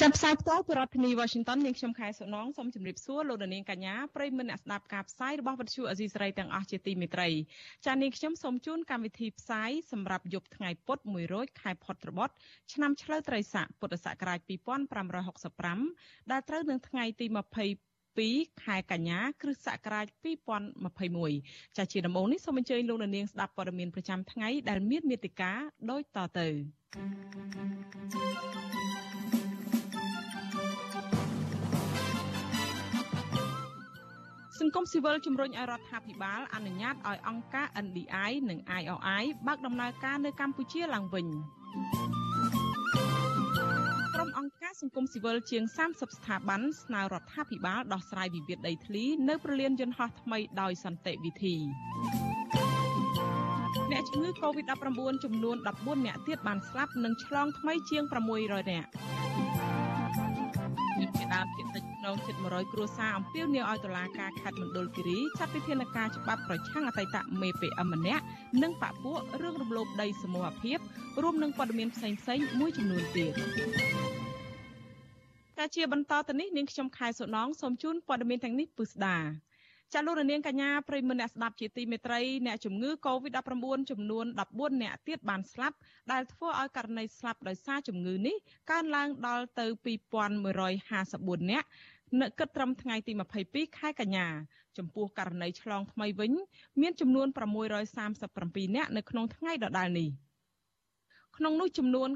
[0.00, 7.28] ចាំផ្សាយផ្ទាល់ពីរដ្ឋធានី Washington នាងខ្ញុំខែសុណងសូមជម្រាបសួរលោកនាងកញ្ញាប្រិយមិត្តអ្នកស្ដាប់ការផ្សាយរបស់វិទ្យុអេស៊ីសរ៉ៃទាំងអស់ជាទីមេត្រី
[7.86, 12.32] ចា៎នាងខ្ញុំសូមជូនកម្មវិធីផ្សាយសម្រាប់យប់ថ្ងៃពុធ1រោចខែផុតត្របត់
[12.72, 14.38] ឆ្នាំឆ្លូវត្រីស័កពុទ្ធសករាជ
[15.34, 17.38] 2565ដែលត្រូវនឹងថ្ងៃទី20
[18.18, 20.06] 2ខែកញ្ញាគ្រិស្តសករាជ
[20.92, 25.58] 2021ចាជាដំបូងនេះសូមអញ្ជើញលោកនាងស្ដាប់ព័ត៌មានប្រចាំថ្ងៃដែលមានមេតិការ
[25.90, 26.48] ដូចតទៅ
[34.66, 41.26] ង្គមស៊ីវិលជំរុញឲ្យរដ្ឋាភិបាលអនុញ្ញាតឲ្យអង្គការ NDI និង IOI បើកដំណើរការនៅកម្ពុជាឡើងវិញ
[44.14, 51.56] ក្រុមអង្គការសង្គមស៊ីវិលជាង30ស្ថាប័នស្នើរដ្ឋាភិបាលដោះស្រាយវិវាទដីធ្លីនៅប្រលានយន្តហោះថ្មីដោយសន្តិវិធី
[53.92, 58.88] អ្នកជំងឺ Covid-19 ចំនួន14អ្នកទៀតបានស្លាប់និងឆ្លងថ្មីជាង600នាក់
[61.16, 61.73] ជាដើមជាតិច
[62.04, 68.24] ក្នុងជិត100គ្រួសារអំពាវនាវឲ្យតុលាការខេត្តមណ្ឌលគិរីចាត់វិធានការច្បាប់ប្រឆាំងអតីតមេ PM ម្នាក់
[68.62, 70.78] និងបពពួករឿងរំលោភដីសមូហភាព
[71.22, 73.32] រួមនឹងព័ត៌មានផ្សេងៗមួយចំនួនទៀត
[75.58, 79.18] តែជាបន្តទៅនេះនាងខ្ញុំខែសុណងសូមជូនព័ត៌មានទាំងនេះពិស្ដា
[79.94, 85.76] ចាលោករនាងកញ្ញាប្រិមមអ្នកស្ដាប់ជាទីមេត្រីអ្នកជំងឺ Covid-19 ចំនួន14អ្នកទៀតបានស្លាប់
[86.12, 88.36] ដែលធ្វើឲ្យករណីស្លាប់ដោយសារជំងឺនេះ
[88.70, 89.66] កើនឡើងដល់ទៅ
[90.34, 91.64] 2154អ្នក
[92.20, 93.12] នៅគិតត្រឹមថ្ងៃទី
[93.46, 94.26] 22ខែកញ្ញា
[94.78, 96.32] ចំពោះករណីឆ្លងថ្មីវិញ
[96.80, 97.26] មានចំនួន
[97.96, 100.10] 637អ្នកនៅក្នុងថ្ងៃដដែលនេះ។
[101.38, 102.08] ក្នុងនោះចំនួន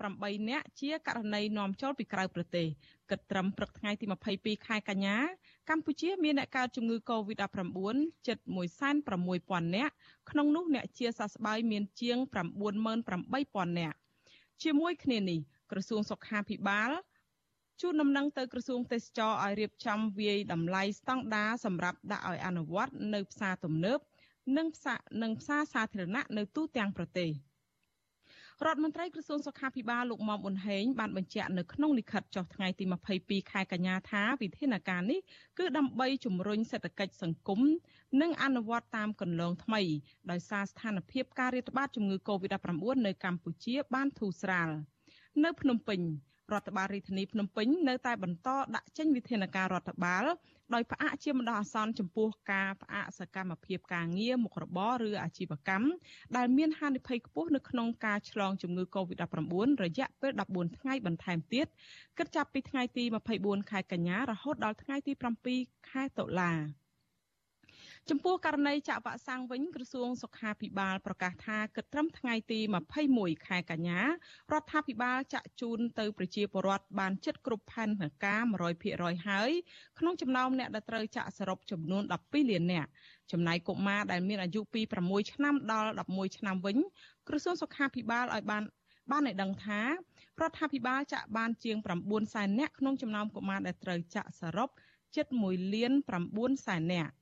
[0.00, 2.66] 98នាក់ជាករណីនាំចូលពីក្រៅប្រទេស
[3.10, 4.04] គិតត្រឹមព្រឹកថ្ងៃទី
[4.36, 5.16] 22ខែកញ្ញា
[5.70, 7.96] កម្ពុជាមានអ្នកកើតជំងឺ Covid-19
[8.26, 8.38] ជិត
[9.06, 9.94] 160,000នាក់
[10.30, 12.18] ក្នុងនោះអ្នកជាសះស្បើយមានជាង
[12.78, 13.96] 98,000នាក់
[14.62, 15.40] ជាមួយគ្នានេះ
[15.70, 16.90] ក្រសួងសុខាភិបាល
[17.80, 23.98] ជូនដំណឹងទៅក្រសួងទេសចរឲ្យរៀបចំវាយតម្លៃស្តង់ដារសម្រាប់ដាក់ឲ្យអនុវត្តនៅផ្សារទំនើប
[24.56, 27.30] និងផ្សារនិងផ្សារសាធារណៈនៅទូទាំងប្រទេស។
[28.64, 32.84] រដ្ឋមន្ត្រីក្រសួងសុខាភិបាលលោកមុំអ៊ុនហេងបានបញ្ជាក់នៅក្នុងលិខិតចុះថ្ងៃទី
[33.18, 35.20] 22ខែកញ្ញាថាវិធានការនេះ
[35.58, 37.60] គឺដើម្បីជំរុញសេដ្ឋកិច្ចសង្គម
[38.20, 39.82] និងអនុវត្តតាមគន្លងថ្មី
[40.30, 44.68] ដោយសារស្ថានភាពការរាតត្បាតជំងឺ Covid-19 នៅកម្ពុជាបានធូរស្រាល
[45.44, 46.00] នៅភ្នំពេញ
[46.52, 50.24] រដ្ឋបាលរាជធានីភ្នំពេញនៅតែបន្តដាក់ចេញវិធានការរដ្ឋបាល
[50.74, 55.88] ដោយផ្អាកជាម្ដងអាសន្នចំពោះការផ្អាកសកម្មភាពការងារមុខរបរឬអាជីវកម្ម
[56.36, 61.66] ដែលមានហានិភ័យខ្ពស់នៅក្នុងការឆ្លងជំងឺ Covid-19 រយៈពេល14ថ្ងៃបន្ថែមទៀត
[62.18, 63.04] គិតចាប់ពីថ្ងៃទី
[63.38, 65.12] 24ខែកញ្ញារហូតដល់ថ្ងៃទី
[65.52, 66.85] 7ខែតុលា
[68.10, 72.60] ចំពោះករណីចាក់វ៉ាក់សាំងវិញក្រសួងសុខាភិបាលប្រកាសថាគិតត្រឹមថ្ងៃទី
[73.02, 77.88] 21ខែកញ្ញារដ្ឋាភិបាលចាក់ជូនទៅប្រជាពលរដ្ឋបានជិតគ្រប់ផែន
[78.24, 78.42] ការ
[78.84, 79.50] 100%ហើយ
[79.98, 82.90] ក្នុងចំណោមអ្នកដែលត្រូវចាក់សរុបចំនួន12លាននាក់
[83.32, 86.76] ចំណែកកុមារដែលមានអាយុពី6ឆ្នាំដល់11ឆ្នាំវិញ
[87.28, 88.62] ក្រសួងសុខាភិបាលឲ្យបាន
[89.10, 89.88] បានឲ្យដឹងថារ
[90.48, 94.70] ដ្ឋាភិបាលចាក់បានជាង9សែននាក់ក្នុងចំណោមកុមារដែលត្រូវចាក់សរុប
[95.16, 95.92] ជិត1លាន
[96.28, 97.12] 9សែននាក់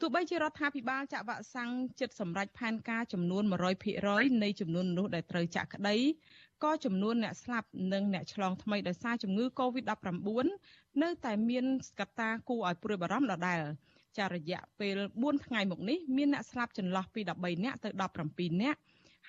[0.00, 3.42] ទោះបីជារដ្ឋាភិបាលចាក់វ៉ាក់សាំងចិត្តសម្រាប់ផែនការចំនួន
[3.92, 5.96] 100%នៃចំនួនមនុស្សដែលត្រូវចាក់ក្តី
[6.64, 10.48] ក៏ចំនួនអ្នកស្លាប់និងអ្នកឆ្លងថ្មីដោយសារជំងឺ Covid-19
[11.02, 11.64] នៅតែមាន
[12.00, 13.60] កត្តាគួរឲ្យព្រួយបារម្ភដដែល
[14.18, 17.88] ចារយៈពេល4ថ្ងៃមកនេះមានអ្នកស្លាប់ចន្លោះពី13នាក់ទៅ
[18.26, 18.78] 17នាក់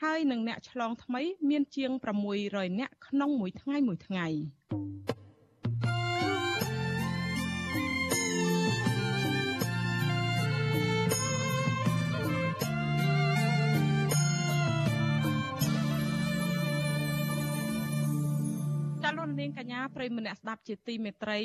[0.01, 1.91] ហើយនិងអ្នកឆ្លងថ្មីមានជាង
[2.35, 4.27] 600នាក់ក្នុងមួយថ្ងៃមួយថ្ងៃ។
[19.51, 21.39] ងកញ្ញាប្រិមម្នាក់ស្ដាប់ជាទីមេត្រី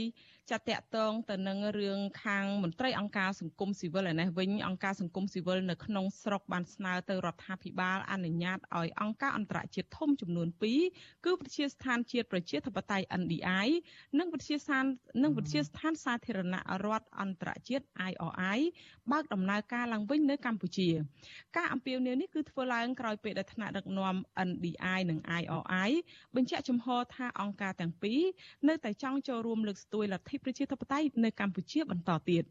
[0.51, 10.49] ចាតតតងទៅនឹងរឿងខាងមន្ត្រីអង្គការសង្គមស៊ីវិលឯនេះវិញអង្គការសង្គមស៊ីវិលនៅក្នុងស្រុកបានស្នើទៅរដ្ឋាភិបាលអនុញ្ញាតឲ្យអង្គការអន្តរជាតិធំចំនួន
[10.87, 13.69] 2គឺវិទ្យាស្ថានជាតិប្រជាធិបតេយ្យ NDI
[14.19, 14.85] និងវិទ្យាស្ថាន
[15.23, 18.59] និងវិទ្យាស្ថានសាធារណរដ្ឋអន្តរជាតិ IRI
[19.13, 20.89] បើកដំណើរការឡើងវិញនៅកម្ពុជា
[21.57, 24.17] ការអំពាវនាវនេះគឺធ្វើឡើងក្រោយពេលដែលថ្នាក់ដឹកនាំ
[24.49, 25.91] NDI និង IRI
[26.37, 28.13] បញ្ជាក់ចំហថាអង្គការទាំងពី
[28.69, 32.45] នៅតែចង់ចូលរួមលើកស្ទួយលទ្ធិប្រជាធិបតេយ្យនៅកម្ពុជាបន្តទៀត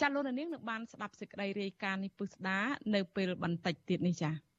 [0.00, 2.58] ចាលោកនាងនឹងបានស្ដាប់សេចក្តីរាយការណ៍នេះពុស្ដា
[2.94, 4.49] នៅពេលបន្តិចទៀតនេះចា៎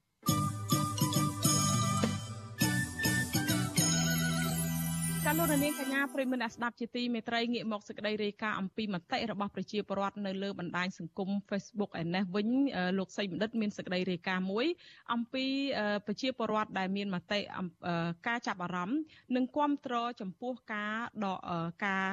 [5.32, 12.48] ចាលោកនាងកញ្ញាប្រិមនៈស្ដាប់ជាទីមេត្រីងាកមកសេចក្តីរាយការណ៍អំពីមតិរបស់ប្រជាពលរដ្ឋនៅលើបណ្ដាញសង្គម Facebook ឯនេះវិញ
[13.00, 14.66] លោកសីបណ្ឌិតមានសេចក្តីរាយការណ៍មួយ
[15.14, 15.46] អំពី
[16.06, 17.40] ប្រជាពលរដ្ឋដែលមានមតិ
[18.28, 19.00] ការចាប់អារម្មណ៍
[19.36, 20.96] និងគ្រប់គ្រងចំពោះការ
[21.26, 21.40] ដក
[21.86, 22.06] ការ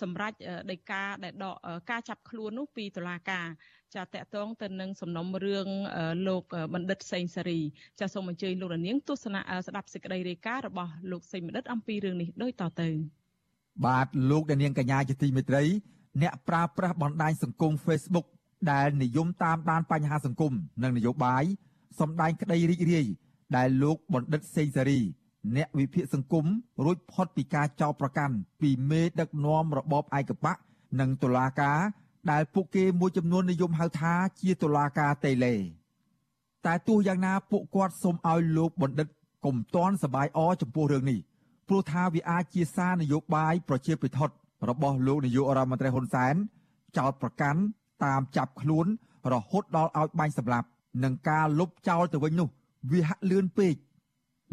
[0.00, 0.32] សម្រេច
[0.70, 1.56] ដីកាដែលដក
[1.90, 3.46] ការចាប់ខ្លួននោះពីតុលាការ
[3.94, 5.68] ចាតកតងទៅនឹងសំណុំរឿង
[6.28, 6.42] លោក
[6.74, 7.60] បណ្ឌិតសេងសេរី
[8.00, 12.88] ចាសូមអញ្ជើញលោករនាងទស្សនាស្ដាប់សេចក្តីរាយការណ៍របស់លោកសេងបណ្ឌិតអំពីរឿងនេះដូចតទៅ
[13.86, 15.62] បាទលោកអ្នកនាងកញ្ញាជាទីមេត្រី
[16.22, 18.26] អ្នកប្រើប្រាស់បណ្ដាញសង្គម Facebook
[18.72, 20.52] ដែលនិយមតាមដានបញ្ហាសង្គម
[20.82, 21.44] និងនយោបាយ
[22.00, 23.06] សម្ដែងក្តីរីករាយ
[23.56, 25.00] ដែលលោកបណ្ឌិតសេងសេរី
[25.56, 26.46] អ្នកវិភាគសង្គម
[26.84, 30.56] រួចផុតពីការចោទប្រកាន់ពីមេដឹកនាំរបបឯកបក
[31.00, 31.78] និងតុលាការ
[32.30, 35.54] ដែលពួកគេមួយចំនួននិយមហៅថាជាតុលាការតេឡេ
[36.66, 39.08] តែទោះយ៉ាងណាពួកគាត់សូមឲ្យលោកបណ្ឌិត
[39.44, 41.18] កុំតន់សបាយអចំពោះរឿងនេះ
[41.68, 44.18] ព្រោះថាវាអាចជាសារនយោបាយប្រជាពិធ
[44.68, 46.34] របស់លោកនាយករដ្ឋមន្ត្រីហ៊ុនសែន
[46.96, 47.60] ចោតប្រកាន់
[48.04, 48.86] តាមចាប់ខ្លួន
[49.32, 50.68] រហូតដល់ឲ្យបាញ់សម្លាប់
[51.04, 52.48] នឹងការលុបចោលទៅវិញនោះ
[52.90, 53.74] វាហាក់លឿនពេក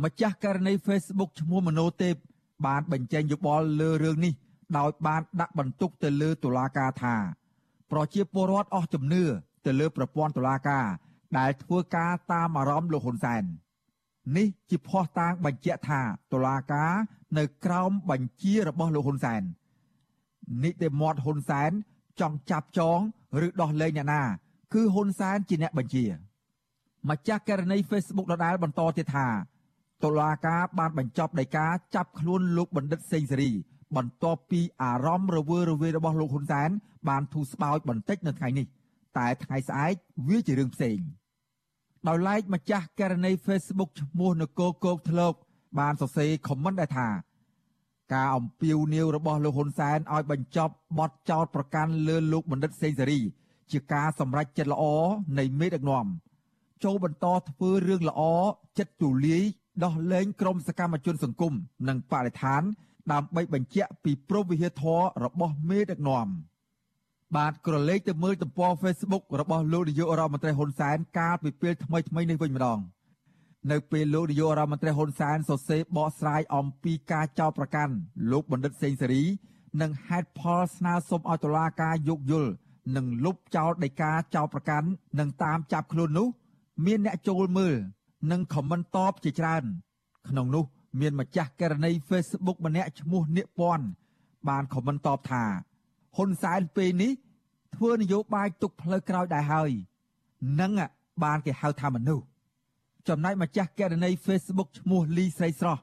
[0.03, 2.15] ម្ចាស់ករណី Facebook ឈ្មោះមโนទេព
[2.65, 4.33] បានបញ្ចេញយោបល់លើរឿងនេះ
[4.77, 7.15] ដោយបានដាក់បន្ទុកទៅលើតុលាការថា
[7.93, 9.23] ប្រជាពលរដ្ឋអស់ជំនឿ
[9.65, 10.85] ទៅលើប្រព័ន្ធតុលាការ
[11.37, 13.43] ដែលធ្វើការតាមអារម្មណ៍លោកហ៊ុនសែន
[14.37, 16.01] នេះជាភ័ស្តុតាងបញ្ជាក់ថា
[16.33, 16.91] តុលាការ
[17.37, 19.41] នៅក្រោមបញ្ជារបស់លោកហ៊ុនសែន
[20.63, 21.71] នីតិមត្តហ៊ុនសែន
[22.19, 22.99] ចង់ចាប់ចង
[23.45, 24.21] ឬដោះលែងអ្នកណា
[24.73, 26.05] គឺហ៊ុនសែនជាអ្នកបញ្ជា
[27.09, 29.27] ម្ចាស់ករណី Facebook ដដែលបន្តទៀតថា
[30.03, 33.51] តុលាការបានបញ្ចប់ដីកាចាប់ខ្លួនលោកបណ្ឌិតសេងសេរី
[33.97, 36.69] បន្ទាប់ពីអារម្មណ៍រវើរវាយរបស់លោកហ៊ុនសែន
[37.09, 38.65] បានធូរស្បើយបន្តិចនៅថ្ងៃនេះ
[39.17, 39.93] តែថ្ងៃស្អែក
[40.27, 40.97] វាជារឿងផ្សេង
[42.07, 45.33] ដោយឡែកម្ចាស់ករណី Facebook ឈ្មោះនគរគោកធ្លោក
[45.79, 47.09] បានសរសេរខមមិនដែរថា
[48.13, 53.19] ការអំពាវនាវរបស់លោកហ៊ុនសែនឲ្យបញ្ចប់បទចោទប្រកាន់លើលោកបណ្ឌិតសេងសេរី
[53.71, 54.83] ជាការសម្រេចចិត្តល្អ
[55.39, 56.05] នៃមេដឹកនាំ
[56.83, 58.21] ចូលបន្តធ្វើរឿងល្អ
[58.77, 59.43] ចិត្តទូលាយ
[59.83, 61.53] ដោះលែងក្រុមសកម្មជនសង្គម
[61.87, 62.61] និងបរិស្ថាន
[63.11, 66.27] ដើម្បីបញ្ជាក់ពីប្រវត្តិធម៌របស់មេដឹកនាំ
[67.35, 72.79] បាទក្រឡេកទៅមើលទំព័រ Facebook របស់លោកនាយករដ្ឋមន្ត្រីហ៊ុនសែនកាលពីពេលថ្មីថ្មីនេះវិញម្ដង
[73.71, 77.93] នៅពេលលោកនាយករដ្ឋមន្ត្រីហ៊ុនសែនសរសេរបកស្រាយអំពីការចោទប្រកាន់
[78.31, 79.23] លោកបណ្ឌិតសេងសេរី
[79.81, 82.51] និងហេតុផលស្នើសុំឲ្យតុលាការយោគយល់
[82.95, 84.87] និងលុបចោលដីកាចោទប្រកាន់
[85.19, 86.27] និងតាមចាប់ខ្លួននោះ
[86.85, 87.75] មានអ្នកចូលមើល
[88.31, 89.63] និងខមមិនតបជាច្រើន
[90.29, 90.65] ក្នុងនោះ
[90.99, 93.85] មានម្ចាស់ករណី Facebook ម្នាក់ឈ្មោះនៀកពាន់
[94.49, 95.43] បានខមមិនតបថា
[96.15, 97.11] ហ៊ុនសែនពេលនេះ
[97.75, 99.71] ធ្វើនយោបាយទុកផ្លូវក្រោយដែរហើយ
[100.59, 100.71] នឹង
[101.23, 102.25] បានគេហៅថាមនុស្ស
[103.07, 105.81] ចំណែកម្ចាស់ករណី Facebook ឈ្មោះលីស្រីស្រស់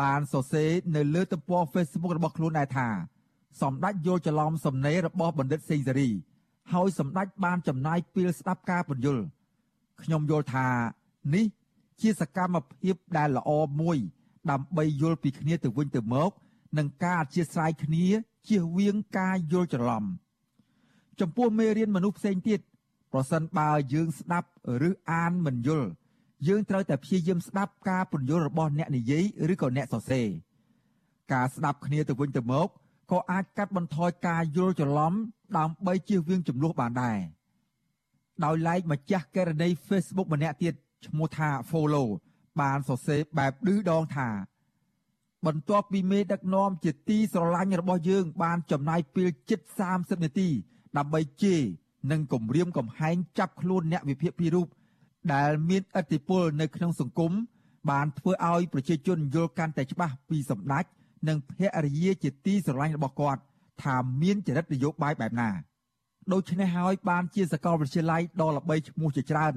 [0.00, 2.88] បានសរសេរនៅលើទំព័រ Facebook របស់ខ្លួនដែរថា
[3.62, 6.08] សម្ដេចយល់ច្រឡំសំណេររបស់បណ្ឌិតសេងសេរី
[6.72, 9.22] ហើយសម្ដេចបានចំណាយពេលស្ដាប់ការពន្យល់
[10.02, 10.66] ខ្ញុំយល់ថា
[11.34, 11.44] នេះ
[12.00, 13.50] ជាសកម្មភាពដែលល្អ
[13.80, 13.98] មួយ
[14.50, 16.30] ដើម្បីយល់ពីគ្នាទៅវិញទៅមក
[16.78, 18.06] និងការអធិស្ឋានគ្នា
[18.48, 20.04] ជៀសវាងការយល់ច្រឡំ
[21.20, 22.60] ចំពោះមេរៀនមនុស្សផ្សេងទៀត
[23.12, 24.48] ប្រសិនបើយើងស្ដាប់
[24.88, 25.88] ឬអានមិនយល់
[26.46, 30.26] យើងត្រូវតែព្យាយាមស្ដាប់ការពន្យល់របស់អ្នកនិយាយឬក៏អ្នកសរសេរ
[31.32, 32.68] ការស្ដាប់គ្នាទៅវិញទៅមក
[33.12, 35.12] ក៏អាចកាត់បន្ថយការយល់ច្រឡំ
[35.58, 37.18] ដើម្បីជៀសវាងចំនួនបានដែរ
[38.44, 40.74] ដោយឡែកម្ចាស់ករណី Facebook ម្នាក់ទៀត
[41.06, 42.08] ឈ្មោះថា Follow
[42.60, 44.28] បានសរសេរបែបឌឺដងថា
[45.46, 49.60] បន្ទាប់ពីមេដឹកនាំជាទីស្រឡាញ់របស់យើង បានចំណាយពេលជិត
[49.92, 50.48] 30នាទី
[50.96, 51.60] ដើម្បីជេរ
[52.10, 54.68] និងគំរាមកំហែងចាប់ខ្លួនអ្នកវិភាគពីររូប
[55.34, 57.32] ដែលមានឥទ្ធិពលនៅក្នុងសង្គម
[57.90, 60.84] បានធ្វើឲ្យប្រជាជនយល់កាន់តែច្បាស់ពីសម្ដេច
[61.28, 61.52] និងភ
[61.84, 63.40] រិយាជាទីស្រឡាញ់របស់គាត់
[63.82, 65.50] ថាមានចរិតនយោបាយបែបណា
[66.32, 69.54] ដូច្នេះហើយបានជាសកលវិទ្យាល័យដ៏ល្បីឈ្មោះជាច្រើន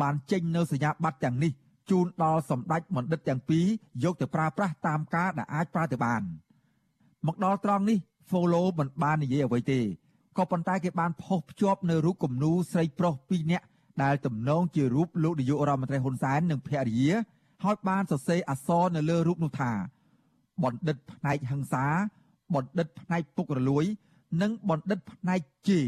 [0.00, 1.52] បានចេញនៅសញ្ញាបត្រទាំងនេះ
[1.90, 3.66] ជូនដល់សម្ដេចបណ្ឌិតទាំងពីរ
[4.04, 6.22] យកទៅប្រើប្រាស់តាមការដែលអាចប្រើទៅបាន
[7.26, 7.98] មកដល់ត្រង់នេះ
[8.30, 9.80] Follow មិនបាននិយាយអ្វីទេ
[10.38, 13.66] ក៏ប៉ុន្តែគេបានផុសភ្ជាប់នៅរូបគំនូស្រីប្រុសពីរនាក់
[14.02, 17.10] ដែលទំនងជារូបលោកនាយករដ្ឋមន្ត្រីហ៊ុនសែននិងភរិយា
[17.64, 19.72] ហើយបានសរសេរអក្សរនៅលើរូបនោះថា
[20.62, 21.86] បណ្ឌិតផ្នែកហិង្សា
[22.54, 23.84] បណ្ឌិតផ្នែកពុករលួយ
[24.42, 25.86] និងបណ្ឌិតផ្នែកជេរ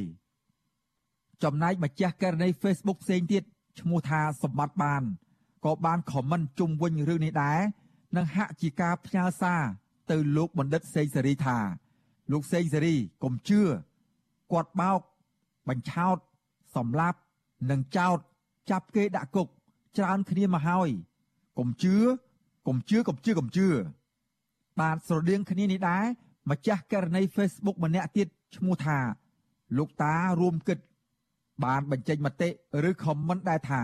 [1.42, 3.42] ចំណែកម្ចាស់ករណី Facebook ផ្សេងទៀត
[3.80, 5.02] ឈ្មោះថាសម្បត្តិបាន
[5.66, 7.60] ក៏បានខមមិនជុំវិញរឿងនេះដែរ
[8.16, 9.62] និងហាក់ជាការផ្ញើសារ
[10.10, 11.58] ទៅលោកបណ្ឌិតសេងសេរីថា
[12.32, 12.94] លោកសេងសេរី
[13.24, 13.60] កុំជឿ
[14.52, 15.00] គាត់បោក
[15.68, 16.16] បញ្ឆោត
[16.76, 17.18] សម្លាប់
[17.70, 18.18] និងចោត
[18.70, 19.48] ចាប់គេដាក់គុក
[19.96, 20.88] ច្រើនគ្នាមកហើយ
[21.58, 21.96] កុំជឿ
[22.66, 23.68] កុំជឿកុំជឿកុំជឿ
[24.80, 26.04] បាទស្រដៀងគ្នានេះដែរ
[26.50, 28.98] ម្ចាស់ករណី Facebook ម្នាក់ទៀតឈ្មោះថា
[29.76, 30.78] លោកតារួមគិត
[31.64, 32.48] បានបញ្ចេញមតិ
[32.88, 33.82] ឬខមមិនដែរថា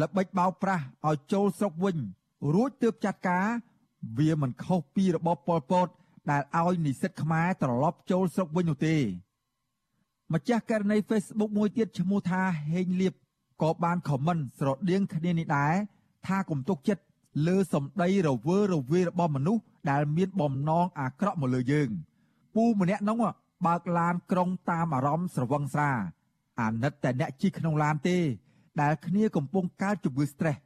[0.00, 1.96] ល្បិចបោកប្រាស់ឲ្យចូលស្រុកវិញ
[2.54, 3.46] រួចទើបចាត់ការ
[4.18, 5.88] វាមិនខុសពីរបបប៉ុលពត
[6.30, 8.96] ដែលឲ្យនិស្សិតខ្មែរត្រឡប់ចូលស្រុកវិញនោះទេ
[10.34, 12.42] ម្ចាស់ករណី Facebook មួយទៀតឈ្មោះថា
[12.72, 13.14] ហេងលៀប
[13.62, 15.74] ក៏បានខមមិនស្រដៀងគ្នានេះដែរ
[16.26, 17.02] ថាកុំទុកចិត្ត
[17.46, 21.88] លើសម្ដីរវើរវាយរបស់មនុស្សដែលមានបំណងអាក្រក់មកលើយើង
[22.54, 23.18] ពូម្នាក់នោះ
[23.66, 25.90] បើកឡានក្រុងតាមអារម្មណ៍ស្រវឹងស្រា
[26.60, 28.18] អាណិតតែអ្នកជិះក្នុងឡានទេ
[28.80, 30.58] ដែលគ្នាកំពុងកើតជំងឺ stress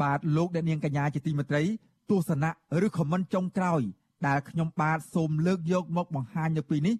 [0.00, 1.62] បាទលោកអ្នកនាងកញ្ញាជាទីមេត្រី
[2.10, 2.50] ទស្សនៈ
[2.86, 3.82] ឬខមមិនចុងក្រោយ
[4.26, 6.96] ដែលខ្ញុំបាទសូមលើកយកមកបង្ហាញនៅពេលនេះ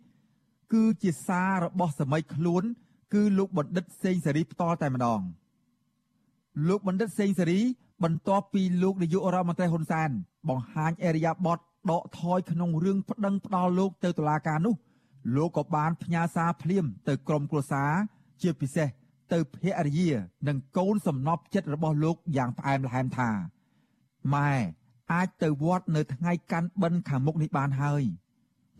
[0.72, 2.62] គឺជាសាររបស់សម័យខ្លួន
[3.14, 5.20] គឺលោកបណ្ឌិតសេងសេរីផ្ទាល់តែម្ដង
[6.68, 7.60] លោកបណ្ឌិតសេងសេរី
[8.04, 10.10] បន្ទាប់ពីលោកនាយករដ្ឋមន្ត្រីហ៊ុនសែន
[10.48, 11.58] បង្ហាញអេរយាបត
[11.90, 14.74] ដកថយក្នុងរឿងប្តឹងផ្ដាល់លោកទៅតុលាការនោះ
[15.36, 17.92] លោកក៏បានផ្ញើសារភ្លាមទៅក្រុមគ្រួសារ
[18.42, 18.88] ជាពិសេស
[19.32, 19.56] ទៅភ
[19.86, 20.10] រិយា
[20.48, 23.30] និងកូនសំណប់ចិត្តរបស់លោកយ៉ាងផ្អែមល្ហែមថា
[24.34, 24.52] ម៉ែ
[25.12, 28.02] អាចទៅវត្តនៅថ្ងៃកាន់បិណ្ឌខាងមុខនេះបានហើយ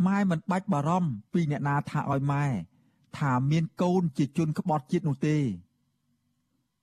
[0.07, 2.45] ម៉ែមិនបាច់បារម្ភពីអ្នកណាថាឲ្យម៉ែ
[3.19, 5.37] ថាមានកូនជាជនក្បត់ជាតិនោះទេ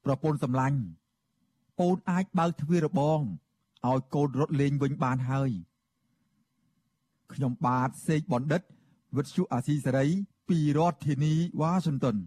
[0.06, 0.80] ប្រពន្ធសម្លាញ់
[1.82, 3.20] អូនអាចបើកទ្វាររបង
[3.88, 5.52] ឲ្យកូនរត់លេងវិញបានហើយ
[7.34, 8.62] ខ្ញុំបាទសេកបណ្ឌិត
[9.16, 10.08] វិទ្យុអាស៊ីសេរី
[10.50, 12.18] ពីរដ្ឋធានីវ៉ាស៊ីនតោន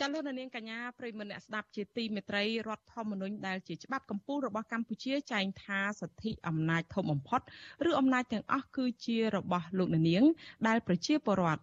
[0.00, 7.40] ចាលោកនាងកញ្ញាប្រិមមអ្នកស្ដាប់ជាទីមេត្រីរដ្ឋធម្មនុញ្ញដែលជាច្បាប់កម្ពុជារបស់កម្ពុជាចែងថាសិទ្ធិអំណាចធំបំផុត
[7.88, 10.24] ឬអំណាចទាំងអស់គឺជារបស់លោកនាង
[10.68, 11.62] ដែលប្រជាពលរដ្ឋ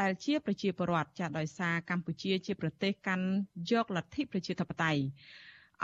[0.00, 3.26] ដែលជាប្រជាពលរដ្ឋចាដោយសារកម្ពុជាជាប្រទេសកាន់
[3.70, 5.02] យកលទ្ធិប្រជាធិបតេយ្យ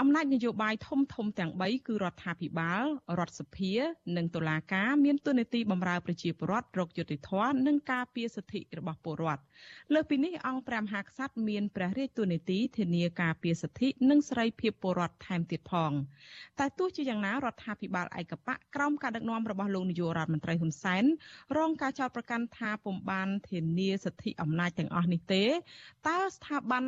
[0.00, 2.84] អំណាចនយោបាយធំធំទាំង3គឺរដ្ឋាភិបាល
[3.18, 3.72] រដ្ឋសភា
[4.16, 9.42] និងតុលាការមានតួនាទីបម្រើប្រជាពលរដ្ឋរកយុត្តិធម៌និងការពារសិទ្ធិរបស់ពលរដ្ឋ
[9.94, 15.92] លើសពីនេះអង្គព្រះមហាក្សត្រមានព្រះរាជតួនាទីធានាការពារសិទ្ធិនិងសេរីភាពពលរដ្ឋថែមទៀតផង
[16.58, 21.04] តែទោះជាយ៉ាងណារដ្ឋាភិបាលឯកបកក្រោមការដឹកនាំរបស់លោកនាយករដ្ឋមន្ត្រីហ៊ុនសែន
[21.58, 25.44] រងការចោទប្រកាន់ថាពុំបានធានាសិទ្ធិអំណាចទាំងអស់នេះទេ
[26.08, 26.84] តើស្ថាប័ន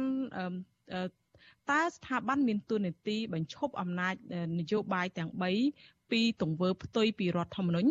[1.70, 4.14] តើស្ថាប័នមានទួនាទីបញ្ឈប់អំណាច
[4.58, 5.30] នយោបាយទាំង
[5.70, 7.90] 3ពីទង្វើផ្ទុយពីរដ្ឋធម្មនុញ្ញ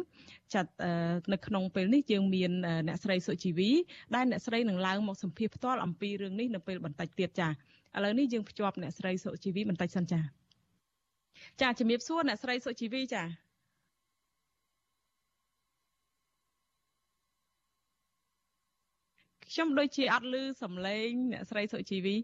[0.54, 0.72] ចាត់
[1.34, 2.52] នៅក្នុងពេលនេះយើងមាន
[2.88, 3.70] អ្នកស្រីសុជីវី
[4.16, 7.52] ដែលអ្នកស្រីនឹងឡើងមកសម្ភាសផ្ទាល់អំពីរឿងនេះនៅពេលបន្តិចទៀតចាឥ
[8.06, 10.20] ឡូវនេះយើងភ្ជាប់អ្នកស្រីសុជីវីបន្តិចសិនចា
[11.62, 13.24] ចាជំរាបសួរអ្នកស្រីសុជីវីចា
[19.52, 22.16] ខ្ញុំដូចជាអត់ឮសំឡេងអ្នកស្រីសុជីវី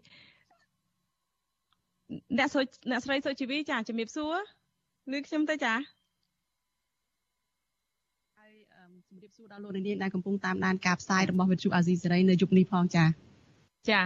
[2.38, 4.34] អ្នកសុអ្នកស្រីសុជីវីចាជំរាបសួរ
[5.12, 5.74] ឮខ្ញុំទៅចា
[8.38, 8.52] ហើយ
[9.08, 13.04] ជំរាបសួរដល់លោកនាងដែលកំពុងតាមដានការផ្សាយរបស់វិទ្យុអាស៊ីសេរីនៅយប់នេះផងចា
[13.90, 14.02] ចា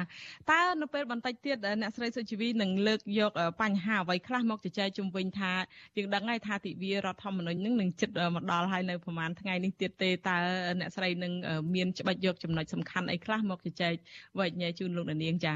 [0.50, 5.52] តើនៅពេលបន្តិចទៀតអ្នកស្រីសុជីវីនឹងលើកយកបញ្ហាអ្វីខ្លះមកជជែកជុំវិញថា
[5.96, 10.36] យើងដឹងហើយថាទិវារដ្ឋធម្មនុញ្ញនឹងនឹងចិត្តមកដល់ហើយនៅប្រហែលថ្ងៃនេះទៀតទេតើ
[10.80, 11.32] អ្នកស្រីនឹង
[11.74, 13.94] មាន ច្បាច់យកចំណុចសំខាន់អីខ្លះមកជជែក
[14.38, 15.54] វែកញែកជូនលោកនាងចា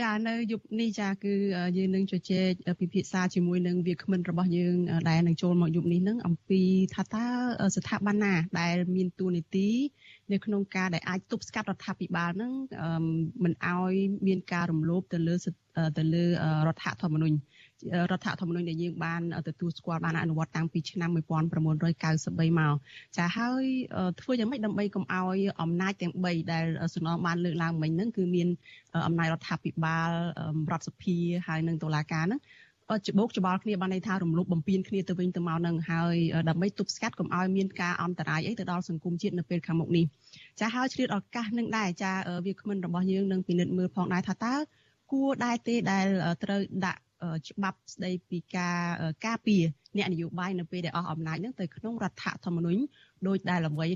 [0.00, 1.32] ចានៅយប់នេះចាគឺ
[1.76, 4.76] យើងនឹងជជែកពិភាក្សាជាមួយនឹងវាគ្មិនរបស់យើង
[5.08, 6.62] ដែលនឹងចូលមកយប់នេះនឹងអំពី
[6.94, 7.26] ថាតើ
[7.76, 9.68] ស្ថាប័នណាដែលមានតួនាទី
[10.32, 12.52] នៅក្នុងការដែលអាចទប់ស្កាត់រដ្ឋាភិបាលនឹង
[13.44, 13.94] មិនឲ្យ
[14.26, 15.34] មានការរំលោភទៅលើ
[15.98, 16.24] ទៅលើ
[16.66, 17.36] រដ្ឋធម្មនុញ្ញ
[18.10, 22.74] រដ្ឋធម្មនុញ្ញដែលយើងបានទទួលស្គាល់បានអនុវត្តតាំងពីឆ្នាំ1993មក
[23.16, 23.64] ចាហើយ
[24.20, 28.48] ធ្វើយ៉ាងម៉េចដើម្បីកុំឲ្យអំណាចទាំង3ដែលសំណងបានលើកឡើងមិញហ្នឹងគឺមាន
[29.06, 30.10] អំណាចរដ្ឋាភិបាល
[30.70, 31.16] រដ្ឋសភា
[31.46, 32.40] ហើយនិងតុលាការហ្នឹង
[33.08, 36.16] ច្បោកច្បល់គ្នាបានន័យថារំលោភបំពានគ្នាទៅវិញទៅមកនឹងហើយ
[36.48, 40.04] ដើម្បីទប់ស្កាត់កុំឲ្យមានការអន្តរាយអីទៅដល់សង្គមជាតិនៅពេលខាងមុខនេះ
[40.60, 42.12] ចាហើយឆ្លៀតឱកាសនឹងដែរចា
[42.46, 44.54] វាគ្មិនរបស់យើងនឹងពិនិត្យមើលផងដែរថាតើ
[45.12, 46.06] គួរដែរទេដែល
[46.44, 47.00] ត្រូវដាក់
[47.48, 48.78] ច្បាប់ស្ដីពីការ
[49.26, 49.62] ការពារ
[49.96, 52.80] អ្នកនយោបាយនៅពេលដែលអស់អំណាចនឹងទៅក្នុងរដ្ឋធម្មនុញ្ញ
[53.26, 53.86] ដោយដែលអ្វី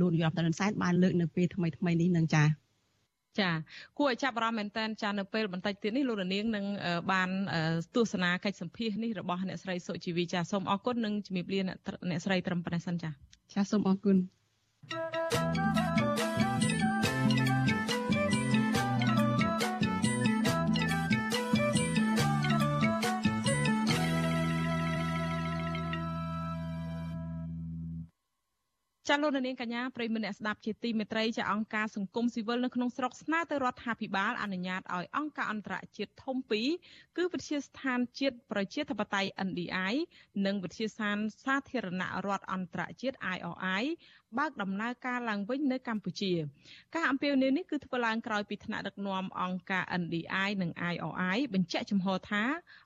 [0.00, 2.44] លោកនាយករដ្ឋមន្ត្រីសែនបានលើកនៅពេលថ្មីថ្មីនេះនឹងចា
[3.40, 3.50] ចា
[3.98, 6.66] គួរឲ្យចាប់អារម្មណ៍មែនតើចានៅពេលបន្តិចទៀតនេះលោកនាងនឹង
[7.12, 7.28] បាន
[7.94, 13.10] ទស្សនាកិច្ចសម្ភាសនេះរបស់អ្នកស្រីសុជីវីចាសូមអរគុណនិងជំរាបលាអ្នកស្រីត្រឹមប៉ុណ្ណេះសិនចា
[13.54, 14.16] ចាសូមអរគុណ
[29.08, 36.68] ចាលោកនាងកញ្ញាប្រិយមិត្តអ្នកស្ដាប់ជាទីមេត្រីចាអង្គការសង្គមស៊ីវិលនៅក្នុងស្រុកស្នើទៅរដ្ឋាភិបាលអនុញ្ញាតឲ្យអង្គការអន្តរជាតិធំពីរ
[37.16, 39.94] គឺវិទ្យាស្ថានជាតិប្រជាធិបតេយ្យ NDI
[40.46, 43.82] និងវិទ្យាស្ថានសាធារណរដ្ឋអន្តរជាតិ IRI
[44.38, 46.32] បើកដំណើរការឡើងវិញនៅកម្ពុជា
[46.94, 52.42] ការអំពាវនាវនេះគឺធ្វើឡើងក្រោយពីថ្នាក់ដឹកនាំអង្គការ NDI និង IRI បញ្ជាក់ចំហថា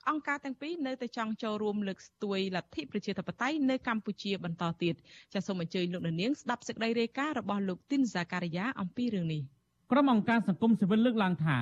[0.08, 4.94] អង្គការទាំងពីរនៅតែចង់ចូលរួមលើកស្ទួយលទ្ធិប្រជាធិបតេយ្យនៅកម្ពុជាបន្តទៀត
[5.32, 9.42] ចាសសូមអញ្ជើញលោកនាងស្ដាប់សេចក្តីរាយការណ៍របស់លោកទីនសាការីយ៉ាអំពីរឿងនេះ
[9.92, 11.58] ក្រុមអង្គការសង្គមស៊ីវិលលើកឡើងថា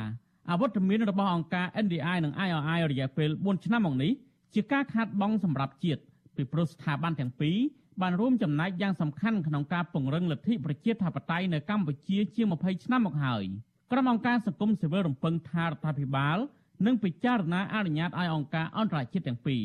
[0.51, 4.13] អវត្តមានរបស់អង្គការ NDI និង IRI រយៈពេល4ឆ្នាំមកនេះ
[4.55, 6.03] ជាការខាតបង់សម្រាប់ជាតិ
[6.37, 7.57] ពីព្រោះស្ថាប័នទាំងពីរ
[8.03, 13.45] បានរួមចំណែកយ៉ាងសំខាន់ក្នុងការពង្រឹងលទ្ធិប្រជាធិបតេយ្យនៅកម្ពុជាជាង20ឆ្នាំមកហើយ
[13.91, 16.39] ក្រុមអង្គការសង្គមស៊ីវិលរំពឹងថារដ្ឋាភិបាល
[16.87, 19.63] នឹងពិចារណាអនុញ្ញាតឲ្យអង្គការអន្តរជាតិទាំងពីរ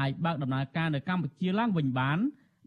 [0.00, 2.18] អាចបើកដំណើរការនៅកម្ពុជាឡើងវិញបាន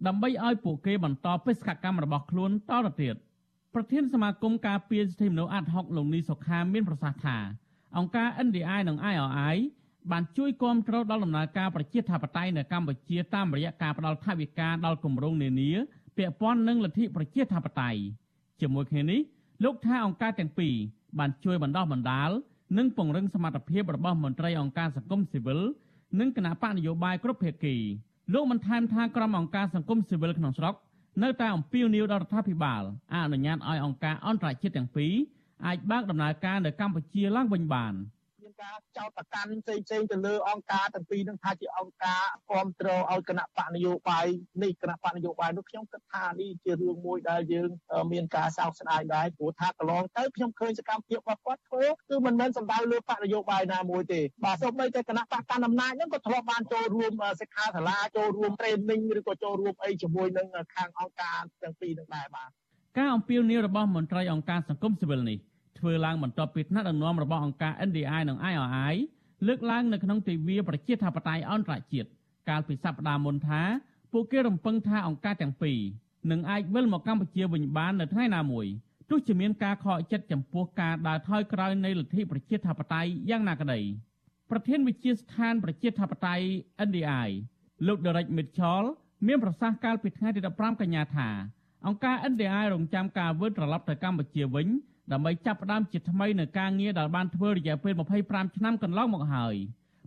[0.08, 3.16] ដើម្បីឲ្យពួកគេបន្តបេសកកម្មរបស់ខ្លួនតទៅទៀត
[3.74, 7.38] ប្រធានសមាគមការពារសិទ្ធិមនុស្សអាត់ហុកលោកនីសុខាមានប្រសាសន៍ថា
[7.98, 9.56] អង្គការ NDI និង IRI
[10.12, 15.72] បានជួយគាំទ្រដល់ដំណើរការប្រជាធិបតេយ្យនៅកម្ពុជាតាមរយៈការផ្តល់ថវិកាដល់គម្រោងនានា
[16.18, 18.00] ពាក់ព័ន្ធនឹងលទ្ធិប្រជាធិបតេយ្យ
[18.62, 19.20] ជាមួយគ្នានេះ
[19.64, 20.74] លោកថាអង្គការទាំងពីរ
[21.20, 22.30] បានជួយបណ្ដោះបណ្ដាល
[22.78, 25.60] និងពង្រឹងសមត្ថភាពរបស់មន្ត្រីអង្គការសង្គមស៊ីវិល
[26.20, 27.76] និងគណៈបកនយោបាយគ្រប់ភាគី
[28.34, 30.76] លោកបានថែមថាក្រុមអង្គការសង្គមស៊ីវិលក្នុងស្រុក
[31.24, 32.84] នៅតែអំពាវនាវដល់រដ្ឋាភិបាល
[33.14, 35.14] អនុញ្ញាតឲ្យអង្គការអន្តរជាតិទាំងពីរ
[35.66, 37.94] អាចបើកដំណើរការនៅកម្ពុជាឡើងវិញបាន។
[38.62, 44.28] ការចោទប្រកាន់ផ្សេងផ្សេងទៅលើអង្គការទាំងពីរនឹងថាជាអង្គការគ្រប់គ្រងឲ្យគណៈបកនយោបាយ
[44.64, 47.70] នេះគណៈបកនយោបាយនោះខ្ញុំគិតថានេះជារឿងមួយដែលយើង
[48.12, 62.50] មានការសោកស្ដាយដែរព្រោះថាកន្លងទៅខ្ញុំឃើញសកម្មភាពរបស់គាត់ធ្វើគឺមិនមែនសំដៅលើបកនយោបាយណាមួយទេបាទសូម្បីតែគណៈបកកាន់អំណាចហ្នឹងក៏ធ្លាប់បានចូលរួមសិក្ខាសាលាចូលរួម training ឬក៏ចូលរួមអីជាមួយនឹងខាងអង្គការទាំងពីរនឹងដែរបាទ
[62.98, 65.40] ការអំពាវនាវរបស់មន្ត្រីអង្គការសង្គមស៊ីវិលនេះ
[65.80, 68.96] ធ្វើឡើងបន្ទាប់ពីថ្នាក់ដឹកនាំរបស់អង្គការ NDI និង IRI
[69.48, 72.10] លើកឡើងនៅក្នុងទិវាប្រជាធិបតេយ្យអន្តរជាតិ
[72.50, 73.62] កាលពីសប្តាហ៍មុនថា
[74.12, 75.80] ពួកគេរំពឹងថាអង្គការទាំងពីរ
[76.32, 78.68] នឹងអាចវិលមកកម្ពុជាវិញបាននៅថ្ងៃណាមួយ
[79.10, 83.80] ទោះជាមានការខកចិត្តចំពោះការដើរថយក្រោយនៃលទ្ធិប្រជាធិបតេយ្យយ៉ាងណាក្តី
[84.52, 86.46] ប្រធានវិជាស្ថានប្រជាធិបតេយ្យ
[86.88, 87.30] NDI
[87.88, 88.86] លោក Derek Mitchell
[89.28, 91.30] មានប្រសាសន៍កាលពីថ្ងៃទី15កញ្ញាថា
[91.86, 94.68] អង្គការ NDI រងចាំការវិលត្រឡប់ទៅកម្ពុជាវិញ
[95.12, 97.94] ដើម្បីចាប់ផ្ដើមជាថ្មីនៅការងារដែលបានធ្វើរយៈពេល
[98.26, 99.56] 25ឆ្នាំកន្លងមកហើយ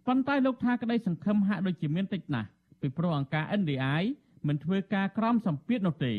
[0.06, 2.48] ប៉ុន្តែលោកថាក្តីសង្ឃឹមហាក់ដូចជាមានតិចណាស់
[2.80, 4.02] ពីព្រោះអង្គការ NDI
[4.48, 6.14] មិនធ្វើការក្រមសម្ពាធនោះទេ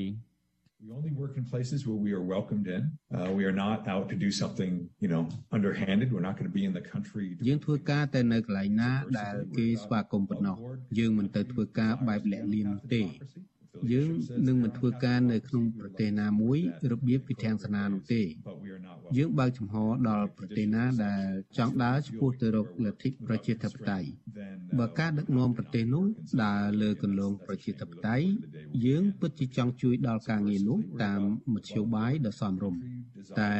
[0.81, 2.83] We only work in places where we are welcomed in.
[3.13, 4.71] Uh, we are not out to do something,
[5.03, 6.07] you know, underhanded.
[6.13, 7.27] We're not going to be in the country.
[7.47, 10.57] យើងធ្វើការតែនៅកន្លែងណាដែលគេស្វាគមន៍ប៉ុណ្ណោះ
[10.99, 13.01] យើងមិនទៅធ្វើការបែបលាក់លៀមទេ
[13.91, 14.10] យើង
[14.47, 16.60] នឹងមិនធ្វើការនៅក្នុងប្រទេសណាមួយ
[16.91, 18.23] របៀបវិធានសាសនានោះទេ
[19.17, 19.75] យើងបើកចំហ
[20.10, 21.25] ដល់ប្រទេសណាដែល
[21.58, 24.10] ចង់ដើរឆ្ពោះទៅរកលទ្ធិប្រជាធិបតេយ្យ
[24.79, 26.05] បើការដឹកនាំប្រទេសនោះ
[26.43, 28.27] ដើរលើគន្លងប្រជាធិបតេយ្យ
[28.86, 31.21] យើងពិតជាចង់ជួយដល់ការងារនោះតាម
[31.53, 32.82] មធ្យោបាយដ៏សមរម្យ
[33.41, 33.55] តែ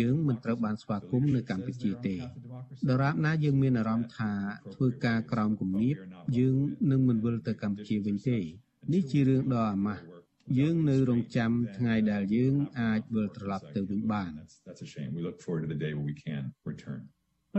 [0.00, 2.16] យើងមិនត្រូវបានស្វាគមន៍នៅកម្ពុជាទេ
[2.88, 4.32] ដរាបណាយើងមានអារម្មណ៍ថា
[4.74, 5.96] ធ្វើការក្រោមគំនាប
[6.38, 6.56] យើង
[6.90, 8.38] នឹងមិនវិលទៅកម្ពុជាវិញទេ
[8.92, 10.02] នេះជារឿងដ៏អាម៉ាស់
[10.58, 14.30] យើងនៅរងចាំថ្ងៃដែលយើងអាចវិលត្រឡប់ទៅវិញបាន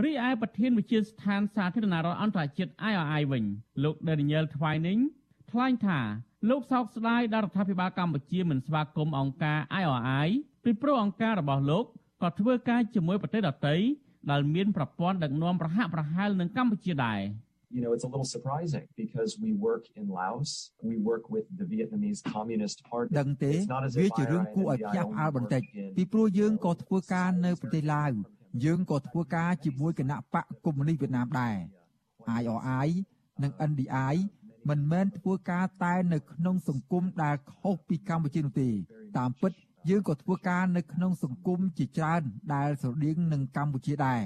[0.04, 3.44] រីឯប្រធានវិជាស្ថានសាធារណរដ្ឋអន្តរជាតិ IRI វិញ
[3.82, 5.02] លោក Daniel Twining
[5.50, 6.00] ថ្លែងថា
[6.48, 10.28] លោកសោកស្ដាយដល់រដ្ឋាភិបាលកម្ពុជាមិនស្វាគមន៍អង្គការ IRI
[10.64, 11.84] ពីព្រោះអង្គការរបស់លោក
[12.22, 13.76] ក៏ធ្វើការជាមួយប្រទេសដទៃ
[14.30, 17.20] ដែលមានប្រព័ន្ធដឹកនាំប្រហាក់ប្រហែលនឹងកម្ពុជាដែរ។
[17.70, 21.64] you know, it's a little surprising because we work in Laos, we work with the
[21.64, 23.10] Vietnamese Communist Party.
[23.20, 23.52] ដឹងទេ
[24.00, 25.62] វាជារឿងគួរឲ្យភ្ញាក់ផ្អើលបន្តិច
[25.96, 28.10] ពីព្រោះយើងក៏ធ្វើការនៅប្រទេសឡាវ
[28.64, 31.56] យើងក៏ធ្វើការជាមួយគណៈបកកុម្មុយនីសវៀតណាមដែរ
[32.40, 32.88] IRI
[33.42, 34.14] និង NDI
[34.68, 38.68] មិនមែនធ្វើការតែនៅក្នុងសង្គមដែលខុសពីកម្ពុជានោះទេ
[39.18, 39.52] តាមពិត
[39.90, 42.22] យើងក៏ធ្វើការនៅក្នុងសង្គមជាច្រើន
[42.54, 44.20] ដែលស្រដៀងនឹងកម្ពុជាដែរ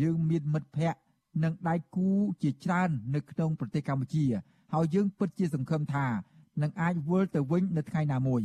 [0.00, 1.00] យើងមានមិត្តភ័ក្តិ
[1.44, 2.08] និងដៃគូ
[2.42, 4.24] ជាច្រើននៅក្នុងប្រទេសកម្ពុជា
[4.74, 6.06] ហើយយើងពិតជាសង្ឃឹមថា
[6.62, 8.42] នឹងអាចវិលទៅវិញនៅថ្ងៃណាមួយ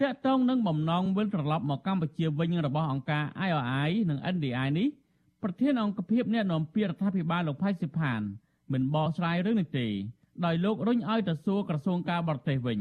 [0.00, 4.88] តកតងនឹងបំណងវិលត្រឡប់មកកម្ពុជាវិញរបស់អង្គការ IRI និង NDI នេះ
[5.42, 8.20] ប្រធានអង្គភិបអ្នកនាំពាក្យរដ្ឋាភិបាលលោកផៃសិផាន
[8.72, 9.86] មិនបកស្រាយរឿងនេះទេ
[10.44, 12.78] ដោយលោករុញឲ្យទៅសួរក្រសួងការបរទេសវិញ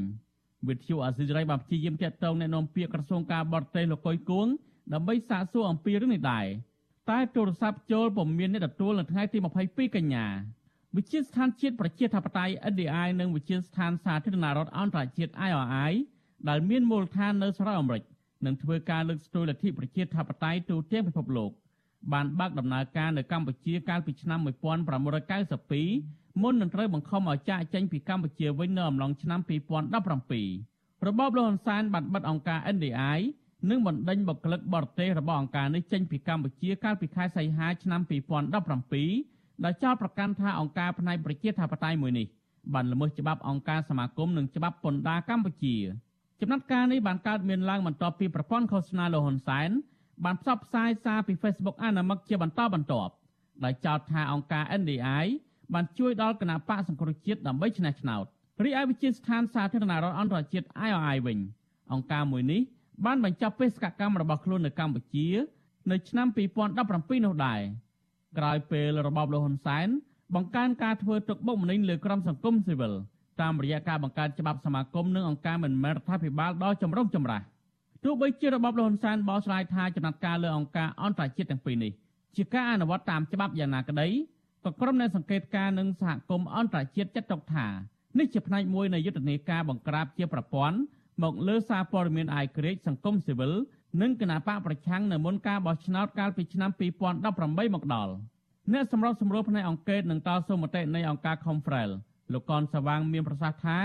[0.67, 4.47] វិទ្យុអាស៊ីសេរីបានព្យាយាមតាក់ទងអ្នកនាំពាក្យក្រសួងការបរទេសលោកកុយគួង
[4.93, 6.45] ដើម្បីសាកសួរអំពីរឿងនេះដែរ
[7.09, 10.25] តែទូរស័ព្ទចូលពុំមានអ្នកទទួលនៅថ្ងៃទី22កញ្ញា
[10.95, 15.91] វិជាស្ថានជាតិប្រជាធិបតេយ្យ NDI និងវិជាស្ថានសាធារណរដ្ឋអន្តរជាតិ IRI
[16.49, 18.03] ដែលមានមូលដ្ឋាននៅសហរដ្ឋអាមេរិក
[18.45, 21.51] នឹងធ្វើការលើកស្ទួយលទ្ធិប្រជាធិបតេយ្យទូទាំងពិភពលោក
[22.13, 29.39] បានបើកដំណើរការនៅកម្ពុជាកាលពីឆ្នាំ1992មុននឹងត្រូវបង្ខំឲ្យចាកចេញពីកម្ពុជាវិញនៅអំឡុងឆ្នាំ
[30.43, 33.19] 2017របបលហ៊ុនសែនបានបិទអង្គការ NDI
[33.69, 38.01] និងបណ្ដេញបុគ្គលិកបរទេសរបស់អង្គការនេះចេញពីកម្ពុជាកាលពីខែសីហាឆ្នាំ
[38.81, 42.27] 2017ដោយចោទប្រកាន់ថាអង្គការផ្នែកប្រជាធិបតេយ្យមួយនេះ
[42.73, 45.75] បានល្មើសច្បាប់អង្គការសមាគមនិងច្បាប់ពន្ធដារកម្ពុជា
[46.41, 49.69] ចំណាត់ការនេះបានកើតមានឡើងបន្ទាប់ពីប្រព័ន្ធឃោសនាលោកហ៊ុនសែន
[50.25, 53.13] បានផ្សព្វផ្សាយសារពី Facebook អនាមិកជាបន្តបន្ទាប់
[53.63, 55.25] ដោយចោទថាអង្គការ NDI
[55.73, 58.25] បានជួយដល់គណៈបកសង្គ្រោះជាតិដើម្បីឈ្នះឆ្នោត
[58.63, 61.39] រីឯវិជាស្ថានសាធារណរដ្ឋអន្តរជាតិ IOI វិញ
[61.91, 62.61] អង្គការមួយនេះ
[63.05, 65.27] បានបញ្ចប់បេសកកម្មរបស់ខ្លួននៅកម្ពុជា
[65.91, 67.59] នៅឆ្នាំ2017នោះដែរ
[68.37, 69.87] ក្រោយពេលរបបលោកហ៊ុនសែន
[70.35, 72.93] បង្កើនការធ្វើទុកបុកម្នេញលើក្រុមសង្គមស៊ីវិល
[73.41, 77.45] តាមរយៈការបង្កើតច្បាប់សមាគមនិងអង្គការមិនមែនរដ្ឋាភិបាលដ៏ចម្រុងចម្រាស់
[78.03, 81.91] ទោះបីជារបបលហ៊ុនសែនបោះឆ្នោតថាចំណាត់ការលើអង្គការអន្តរជាតិទាំងពីរនេះ
[82.35, 84.07] ជាការអនុវត្តតាមច្បាប់យ៉ាងណាក្តី
[84.63, 87.67] ក៏ក្រុមអ្នកសង្កេតការណ៍និងសហគមន៍អន្តរជាតិចាត់ទុកថា
[88.19, 90.77] នេះជាផ្នែកមួយនៃយុទ្ធនាការបង្ក្រាបជាប្រព័ន្ធ
[91.23, 93.53] មកលើសារព័ត៌មានអាយក្រិចសង្គមស៊ីវិល
[94.01, 96.69] និងគណបកប្រឆាំងនៅមុនការបោះឆ្នោតកាលពីឆ្នាំ
[97.17, 98.13] 2018មកដល់
[98.73, 101.89] អ្នកសម្របសម្រួលផ្នែកអង្គការនិងតស៊ូមតិនៃអង្គការ Confrel
[102.33, 103.79] លោកកនសវាងមានប្រសាសន៍ថា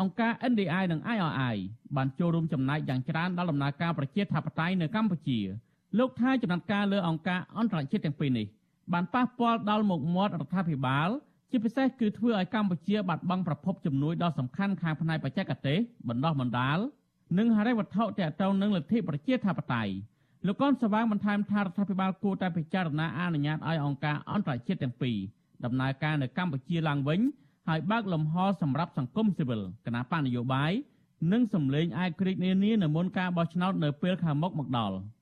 [0.00, 1.56] អង្គការ NDI និង IRI
[1.96, 5.40] បានចូលរួមចំណែកយ៉ាងច្រើនដល់ដំណើរការប្រជាធិបតេយ្យនៅកម្ពុជា
[5.98, 8.46] លោកថាចំណាត់ការលើអង្គការអន្តរជាតិទាំងពីរនេះ
[8.92, 11.08] បានប៉ះពាល់ដល់មុខមាត់រដ្ឋាភិបាល
[11.56, 16.78] ជាពិសេសគឺធ្វើឲ្យកម្ពុជាបាត់បង់ប្រភពជំនួយដ៏សំខាន់ខាងផ្នែកបច្ចេកទេសបណ្ដោះបណ្ដាល
[17.38, 19.92] និងហិរញ្ញវត្ថុទាក់ទងនឹងលទ្ធិប្រជាធិបតេយ្យ
[20.46, 25.16] លោកកនសវាងបន្ថែមថារដ្ឋាភិបាលគួរតែពិចារណាអនុញ្ញាតឲ្យអង្គការអន្តរជាតិទាំងពីរ
[25.64, 27.20] ដំណើរការនៅកម្ពុជាឡើងវិញ
[27.68, 30.72] ហើយបើកលំហសម្រាប់សង្គមស៊ីវិលគណៈបកនយោបាយ
[31.32, 34.96] និងសម្លេងឯកក្រិចនានានៅមុនការបោះឆ្នោតនៅពេលខាងមុខមកដល់។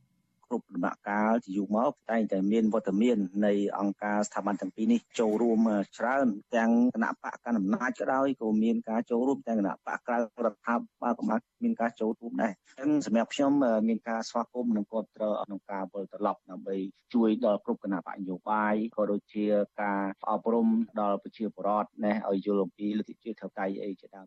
[0.53, 5.59] គ្រប់ដំណាក់កាលជាយូរមកតែងតែមានវត្តមាននៃអង្គការស្ថាប័នទាំងពីរនេះចូលរួម
[5.99, 10.21] ច្រើនទាំងគណៈបកកណ្ដាលអំណាចក៏ដោយក៏មានការចូលរួមទាំងគណៈបកក្រៅរ
[10.53, 11.25] ដ្ឋាភិបាលក៏
[11.63, 13.53] មានការចូលរួមដែរអញ្ចឹងសម្រាប់ខ្ញុំ
[13.89, 16.77] មានការស្វាគមន៍និងគ្រប់គ្រងក្នុងការវិលត្រឡប់ដើម្បី
[17.15, 19.45] ជួយដល់គ្រប់គណៈបកនយោបាយក៏ដូចជា
[19.83, 20.69] ការអប់រំ
[21.01, 24.27] ដល់ប្រជាពលរដ្ឋណាឲ្យយល់អំពីលទ្ធិជាតិថៅតៃអីជាដើម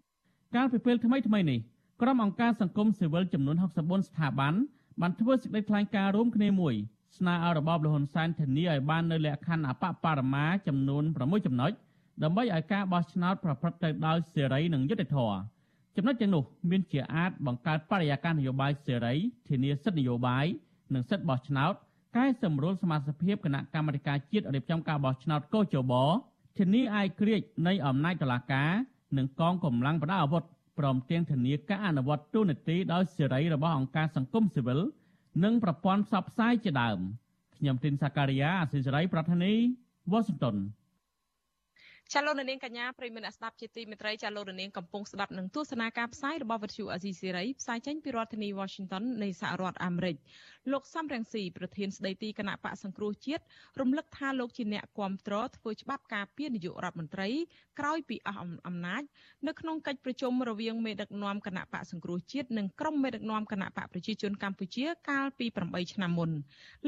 [0.56, 1.60] កាលពីពេលថ្មីថ្មីនេះ
[2.02, 4.54] ក្រុមអង្គការសង្គមស៊ីវិលចំនួន64ស្ថាប័ន
[5.02, 6.76] បានធ្វើសេចក្តីថ្លែងការណ៍រួមគ្នាមួយ
[7.18, 11.72] ស្នើឲ្យរបបលហ៊ុនសែនធានាឲ្យបាននៅលក្ខខណ្ឌអបបរមាចំនួន6ចំណុច
[12.24, 15.38] ដើម្បីឲ្យការបោះឆ្នោតប្រព្រឹត្តទៅដោយសេរីនិងយុត្តិធម៌
[15.96, 19.16] ចំណុចទាំងនោះមានជាអាចបង្កើតបរិយាកាសនយោបាយសេរី
[19.48, 20.46] ធានាសិទ្ធិនយោបាយ
[20.94, 21.74] និងសិទ្ធិបោះឆ្នោត
[22.18, 25.94] កែសម្រួលសមាជិកភាពគណៈកម្មាធិការជាតិរៀបចំការបោះឆ្នោតកោជប
[26.58, 28.72] ធានាឯកក្រិចនៃអំណាចតុលាការ
[29.18, 30.44] និងកងកម្លាំងប្រដាប់អាវុធ
[30.80, 34.80] ព្រមទាំងធានាការអនុវត្តទូនាទីដោយសេរីរបស់អង្គការសង្គមស៊ីវិល
[35.44, 37.00] និងប្រព័ន្ធផ្សព្វផ្សាយជាដើម
[37.58, 39.54] ខ្ញុំទីនសាការីយ៉ាអសិសរីប្រធានី
[40.12, 40.56] វ៉ាស៊ីនតោន
[42.14, 50.16] ចាលោកនាងកញ្ញាប្រិមនៈស្ដាប់ជាទីមេត្រីចាលោកនាងកំពុងស្ដាប់នឹងទស្សនាការផ្សាយរបស់វិទ្យុអាស៊ីសេរីផ្សាយចេញពីរដ្ឋធានី Washington នៃសហរដ្ឋអាមេរិក
[50.72, 53.44] លោកសំរងស៊ីប្រធានស្ដីទីគណៈបកសង្គ្រោះជាតិ
[53.80, 57.30] រំលឹកថាលោកជាអ្នកគ្រប់គ្រងធ្វើច្បាប់ការពារនាយករដ្ឋមន្ត្រី
[57.80, 59.04] ក្រោយពីអស់អំណាច
[59.48, 66.30] នៅក្នុងកិច្ចប្រជុំរវាងមេដឹកនាំគណៈបកសង្គ្រោះជាតិនិងក្រុមមេដឹកនាំគណៈបកប្រជាជនកម្ពុជាកាលពី8ឆ្នាំមុន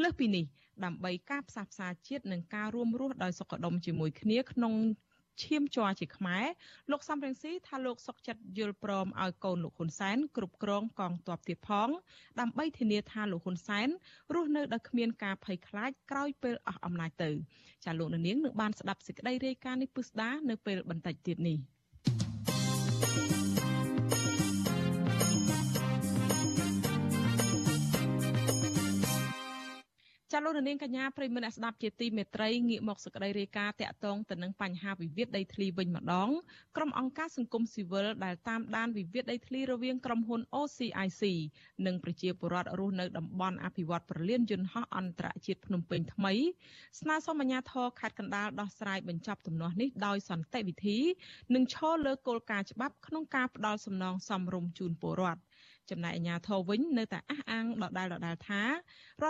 [0.02, 0.46] លើសពីនេះ
[0.86, 4.74] ដើម្បីការផ្សះផ្សាជាតិនិងការរួមរស់ដោយសុខដុមជាមួយគ្នាក្នុង
[5.43, 6.45] ឈាមជ័រជាខ្មែរ
[6.91, 11.89] លោកសំរងស៊ីថាលោកសុកចិត្តយល់ព្រមឲ្យកូនលោកហ៊ុនសែនគ្រប់គ្រងកងទ័ពទៀតផង
[12.39, 13.88] ដើម្បីធានាថាលោកហ៊ុនសែន
[14.34, 17.30] រស់នៅដោយគ្មានការភ័យខ្លាចក្រោយពេលអស់អំណាចទៅ
[17.86, 21.58] ចាលោកនាងនឹងបានស្ដាប់សេចក្តីរាយការណ៍នេះពិស្ដានៅពេលបន្តិចទៀតនេះ។
[30.38, 36.30] ចាលោកនាងកញ្ញាប្រិមមអ្នកស្ដាប់ជាទីមេត្រីងាកមកសក្តីរាយការណ៍តាក់ទងទៅនឹងបញ្ហាវិវាទដីធ្លីវិញម្ដង
[36.78, 41.23] ក្រុមអង្គការសង្គមស៊ីវិលដែលតាមដានវិវាទដីធ្លីរវាងក្រុមហ៊ុន OCIC
[41.86, 46.34] និងប្រជាពលរដ្ឋរស់នៅតំបន់អភិវឌ្ឍប្រលានយន្តហោះអន្តរជាតិភ្នំពេញថ្មី
[47.00, 50.97] ស្នើសុំអាជ្ញាធរខេត្តកណ្ដាលដោះស្រាយបញ្ចប់ទំនាស់នេះដោយសន្តិវិធី
[51.56, 55.41] និងឈលលើគោលការណ៍ច្បាប់ក្នុងការផ្ដល់សំណងសមរម្យជូនពលរដ្ឋ
[55.91, 58.69] ចំណែកអាជ្ញាធរវិញនៅតែអះអាងដដែលដដែលថារ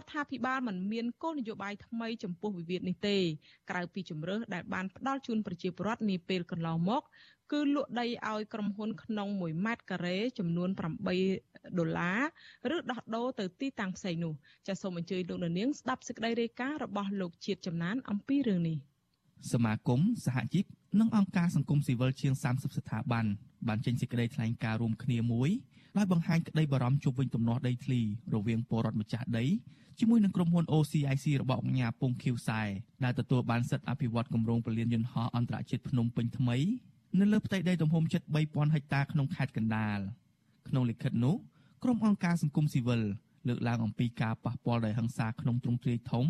[0.02, 3.18] ដ្ឋាភិបាលមិនមានគោលនយោបាយថ្មីចំពោះវិវាទនេះទេ
[3.70, 7.04] ក្រៅពីជំរើសដែលបានផ្ដល់ជូនប្រជាពលរដ្ឋនាពេលកន្លងមក
[7.52, 12.12] គឺលក់ដីឲ្យក្រុមហ៊ុនក្នុង1ម៉ែត្រការ៉េចំនួន8ដុល្លា
[12.72, 14.34] រឬដោះដូរទៅទីតាំងផ្សេងនោះ
[14.68, 18.78] ចាសសូមអញ្ជើញលោកនាងស្ដាប់សេចក្តីរាយការណ៍របស់លោកជាតិចំណានអំពីរឿងនេះ
[19.54, 20.66] សមាគមសហជីព
[21.00, 23.26] និងអង្គការសង្គមស៊ីវិលជាង30ស្ថាប័ន
[23.68, 25.50] បានចេញសេចក្តីថ្លែងការណ៍រួមគ្នាមួយ
[25.98, 28.02] ដោយបង្ហាញក្តីបារម្ភជុំវិញទំនាស់ដីធ្លី
[28.34, 29.46] រវាងពលរដ្ឋម្ចាស់ដី
[30.00, 32.62] ជាមួយនឹងក្រុមហ៊ុន OCIC របស់អង្គការពងខៀវសែ
[33.04, 36.58] ដែលទទួលបានសិទ្ធិអភិវឌ្ឍគម្រោងពលានយន្តហោះអន្តរជាតិភ្នំពេញថ្មី
[37.20, 40.00] នៅលើផ្ទៃដីទំហំជិត3000ហិកតាក្នុងខេត្តកណ្ដាល
[40.68, 41.36] ក្នុងលិខិតនោះ
[41.84, 43.02] ក្រុមអង្គការសង្គមស៊ីវិល
[43.48, 46.26] លើកឡើងអំពីការប៉ះពាល់ដោយហិង្សាក្នុងទ្រង់ទ្រាយធំ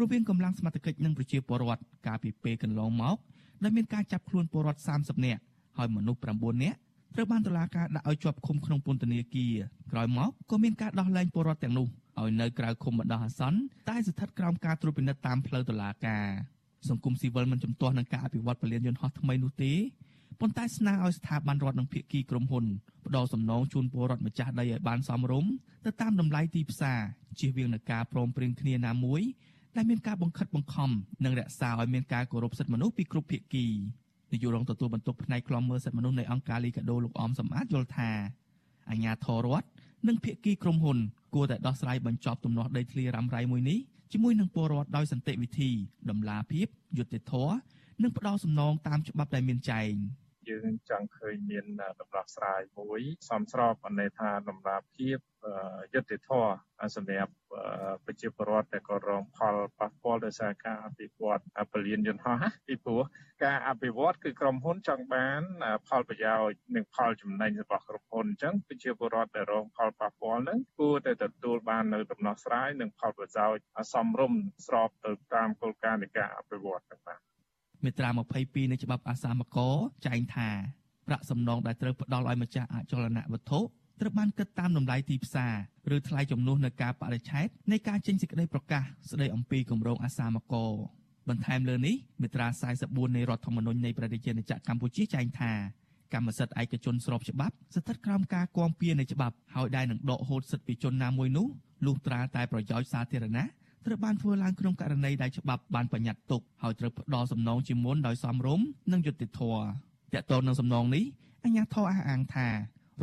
[0.00, 3.16] រវាងកម្លាំងសមត្ថកិច្ចនិងប្រជាពលរដ្ឋកាលពីពេលកន្លងមក
[3.62, 5.40] ដែលមានការចាប់ខ្លួនពលរដ្ឋ30នាក់
[5.76, 6.78] ហើយមនុស្ស9នាក់
[7.14, 9.54] ត្រូវបានតុលាការដាក់ឲ្យជាប់ឃុំក្នុងពន្ធនាគារ
[9.92, 11.86] ក្រោយមកក៏មានការដោះលែងពលរដ្ឋទាំងនោះ
[12.20, 16.26] ឲ្យនៅក្រៅឃុំបណ្ដោះអាសន្នតែស្ថិតក្រោមការត្រួតពិនិត្យតាមផ្លូវតុលាការ
[16.88, 19.72] សង្គមស៊ីវិលមិនជំទាស់នឹងការអភិវឌ្ឍពលានយន្តហោះថ្មីនោះទេ
[20.40, 22.64] ប៉ុន្តែស្នើឲ្យស្ថាប័នរដ្ឋនិងភាគីក្រុមហ៊ុន
[23.06, 25.50] ផ្ដល់សំណងជូនពលរដ្ឋម្ចាស់ដីឲ្យបានសមរម្យ
[25.84, 27.00] ទៅតាមតម្លៃទីផ្សារ
[27.38, 29.22] ជៀសវាងនឹងការព្រមព្រៀងគ្នាណាមួយ
[29.76, 30.90] ដែលមានការបង្ខិតបង្ខំ
[31.24, 33.66] និងរក្សាឲ្យមានការគោរពសិទ្ធិមនុស្សពីគ្រប់ភាគី
[34.32, 38.10] នាយករងទទួលបន្ទុកផ្នែកខ្លំមើលសិទ្ធិមនុស្សនៃអង្គការលីកាដូលោកអមសំអាតយល់ថា
[38.90, 39.66] អាញាធររដ្ឋ
[40.08, 40.98] និងភាគីក្រុមហ៊ុន
[41.34, 43.78] គួរតែដោះស្រាយបញ្ចប់ទំនាស់ដីធ្លីរ៉ាំរ៉ៃមួយនេះ
[44.12, 45.70] ជាមួយនឹងពលរដ្ឋដោយសន្តិវិធី
[46.10, 46.66] ដំឡាភាព
[46.98, 47.54] យុត្តិធម៌
[48.02, 49.92] និងផ្ដល់សំណងតាមច្បាប់ដែលមានចែង។
[50.48, 51.64] យើងចង់ឃើញមាន
[52.00, 53.00] ដំណោះស្រាយមួយ
[53.30, 55.18] សមស្របអន័យថាដំណាភាព
[55.94, 56.52] យុត្តិធម៌
[56.96, 57.32] សម្រាប់
[58.04, 61.40] ប្រជាពលរដ្ឋដែលក៏រងផលប៉ះពាល់ដោយសារការអភិវឌ្ឍ
[61.72, 63.02] ពលានយន្តហោះពីព្រោះ
[63.44, 65.42] ការអភិវឌ្ឍគឺក្រុមហ៊ុនចង់បាន
[65.88, 77.20] ផលប្រយោជន៍និងផលចំណេញរបស់ក្រុមហ៊ុនអញ្ចឹងប្រជាពលរដ្ឋដែលរងផលប៉ះពាល់ហ្នឹងគួរតែទទួលបាននៅដំណោះស្រាយនិងផលប្រយោជន៍សមរម្យស្របទៅតាមគោលការណ៍នៃការអភិវឌ្ឍទាំងបាទ
[77.84, 78.08] មាត្រា
[78.40, 79.58] 22នៃច្បាប់អាសាមក
[80.06, 80.48] ចែងថា
[81.06, 83.60] ប្រាក់សំណងដែលត្រូវផ្ដល់ឲ្យម្ចាស់អចលនវត្ថុ
[84.00, 90.54] ត្រូវបានគិតតាមតម្លៃទីផ្សារឬថ្លៃចំនួននៃការបរិច្ឆេទនៃការចេញសេចក្តីប្រកាសស្តីអំពីគម្រោងអាសាមក
[91.28, 92.46] បន្ថែមលើនេះមាត្រា
[92.82, 95.52] 44នៃរដ្ឋធម្មនុញ្ញនៃប្រជាជាតិកម្ពុជាចែងថា
[96.14, 101.46] កម្មសិទ្ធិឯកជនស្របច្បាប់ស្ថិតក្រោមការគាំពៀនៃច្បាប់ហើយដែលនឹងដកហូតសិទ្ធិពីជនណាមួយនោះ
[101.86, 103.46] លុះត្រាតែប្រយោជន៍សាធារណៈ
[103.86, 111.04] ត្រូវបានធ្វើឡើងក្នុងករណីដែលច្បាប់បានបញ្ញត្តិទុកហើយត្រូវផ្ដល់សំណងជាមុនដោយសមរម្យនិងយុត្តិធម៌តកតងនឹងសំណងនេះ
[111.44, 112.52] អញ្ញាធរអះអាងថារ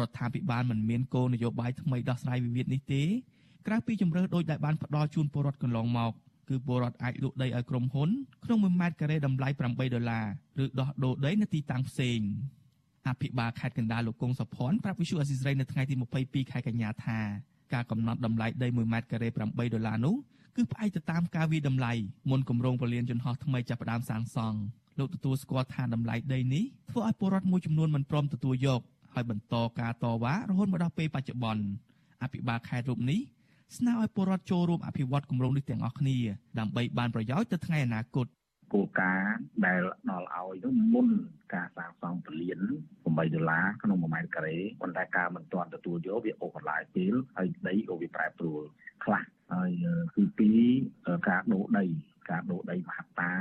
[0.08, 3.04] ដ្ឋាភិបាលមិនមានគោលនយោបាយថ្មីដោះស្រាយវិវាទនេះទេ
[3.68, 6.14] ក្រៅពីជំរើសដូចដែលបានផ្ដល់ជូនពលរដ្ឋកន្លងមក
[6.50, 8.10] គឺពលរដ្ឋអាចលក់ដីឲ្យក្រុមហ៊ុន
[8.46, 10.26] ក្នុង1ម៉ែត្រការ៉េតម្លៃ8ដុល្លារ
[10.64, 12.20] ឬដោះដូរដីនៅទីតាំងផ្សេង
[13.08, 17.20] អភិបាលខេត្តកណ្ដាលលោកកុងសុផាន់ប្រាប់វិសុអេស៊ីសរ៉ៃនៅថ្ងៃទី22ខែកញ្ញាថា
[17.74, 20.16] ការកំណត់តម្លៃដី1ម៉ែត្រការ៉េ8ដុល្លារនោះ
[20.60, 21.94] គឺផ្អែកទៅតាមការវិតម្លៃ
[22.30, 24.60] មុនគម្រោងពលានយន្តហោះថ្មីចាប់ផ្ដើមសាងសង់
[25.00, 28.82] លោកទទួលស្គាល់ថាតម្លៃដីនេះធ្វើឲ្យពលរដ្ឋមួយចំនួនមិនព្រមទទួលយក
[29.14, 31.64] ហើយបន្តការតវ៉ារហូតមកដល់ពេលបច្ចុប្បន្ន
[32.24, 33.20] អភិបាលខេត្តរូបនេះ
[33.78, 36.18] ស្នើឲ្យពលរដ្ឋចូលរួមអភិវឌ្ឍគម្រោងនេះទាំងអស់គ្នា
[36.60, 38.28] ដើម្បីបានប្រយោជន៍ទៅថ្ងៃអនាគត
[38.74, 39.34] គោលការណ៍
[39.66, 41.10] ដែលដល់ឲ្យនោះមុន
[41.54, 42.60] ការសាងសង់ពលាន
[42.98, 48.62] 8ដុល្លារក្នុង1ម៉ែត្រការ៉េប៉ុន្តែការមិនទាន់ទទួលយកវាអូសបន្លាយពេលហើយដីក៏វាប្រែប្រួល
[49.04, 49.72] ខ្លះហើយ
[50.16, 50.60] គឺពីរ
[51.30, 51.86] ការដូរដី
[52.32, 53.32] ការដូរដីមហត្តា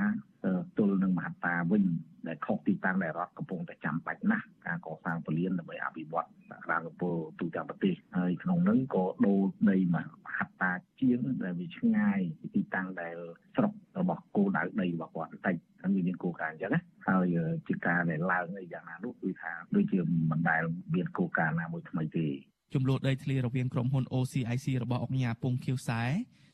[0.78, 1.84] ទល់នឹងមហត្តាវិញ
[2.28, 9.96] ដែលខុសទីតាំងដែលរដ្ឋកំពុងតែចាំបាច់ណាស់ការកសាងពលានដើម្បីអភិវឌ្ឍសក្តានុពលទូទាំងប្រទេសហើយក្នុងនោះក៏ដូរដីម
[10.36, 13.16] ហត្តាជាងដែលវាឆ្ងាយពីទីតាំងដែល
[13.56, 17.36] ស្រុករបស់គោលដៅដីរបស់គាត់បន្តិចហ្នឹងវាមានគោលការណ៍អញ្ចឹងណាហើយ
[17.68, 19.98] ជាការដែលឡើងអីយ៉ាងណានោះគឺថាដូចជា
[20.30, 20.62] មិនដែល
[20.94, 22.26] មានគោលការណ៍ណាមួយថ្មីទេ
[22.74, 26.02] ចំនួនដីធ្លីរវាងក្រុមហ៊ុន OCIC របស់អង្គការពងខៀវសែ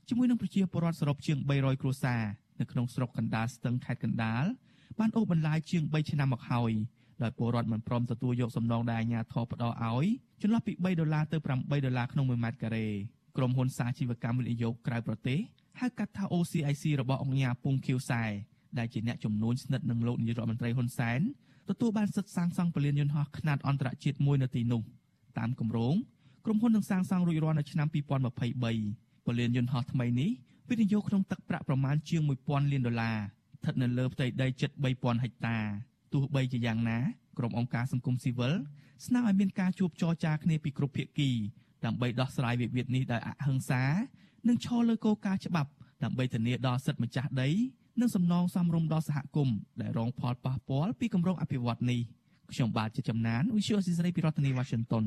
[0.08, 2.22] ជាមួយនឹងប្រជាពលរដ្ឋសរុបជាង300គ្រួសារ
[2.60, 4.44] នៅក្នុងស្រុកកណ្ដាលស្ទឹងខេត្តកណ្ដាល
[4.98, 6.72] បានអូសបន្លាយជាង3ឆ្នាំមកហើយ
[7.22, 10.06] ដោយពលរដ្ឋមិនព្រមទទួលយកសំណងដែលអាជ្ញាធរផ្ដល់ឲ្យ
[10.42, 12.86] ចន្លោះពី3ដុល្លារទៅ8ដុល្លារក្នុង1ម៉ែត្រការ៉េ
[13.36, 15.38] ក្រុមហ៊ុនសាជីវកម្មវិនិយោគក្រៅប្រទេស
[15.80, 18.22] ហៅកាត់ថា OCIC របស់អង្គការពងខៀវសែ
[18.78, 21.20] ដែលជាអ្នកជំនួញស្និទ្ធនឹងលោកនាយករដ្ឋមន្ត្រីហ៊ុនសែន
[21.68, 24.82] ទទួលបានសិទ្ធិសាងសង់ពលានយន្តហោះខ្នាតអន្តរជាតិមួយនៅទីនោះ
[25.38, 25.94] តាមគម្រោង
[26.44, 30.30] ក្រុមហ៊ុននឹងសាងសង់រួចរាល់នៅឆ្នាំ2023ពលានយន្តហោះថ្មីនេះ
[30.68, 33.18] វិនិយោគក្នុងទឹកប្រាក់ប្រមាណជាង1000លានដុល្លារ
[33.64, 35.58] ស្ថិតនៅលើផ្ទៃដីជិត3000ហិកតា
[36.12, 36.98] ទោះបីជាយ៉ាងណា
[37.38, 38.54] ក្រុមអង្គការសង្គមស៊ីវិល
[39.06, 41.30] ស្នើឲ្យមានការជួបចរចាគ្នាពីគ្រប់ភាគី
[41.84, 43.82] ដើម្បីដោះស្រាយវិវាទនេះដោយអហិង្សា
[44.48, 45.70] និងឈលលើគោលការណ៍ច្បាប់
[46.04, 47.50] ដើម្បីធានាដល់សិទ្ធិម្ចាស់ដី
[48.00, 52.00] និងសំណងសមរម្យដល់សហគមន៍ដែលរងផលប៉ះពាល់ពីគម្រោងអភិវឌ្ឍន៍នេះ
[52.52, 55.04] ខ្ញុំបាទជាចំណាន Visual Assisray ពីរដ្ឋធានី Washington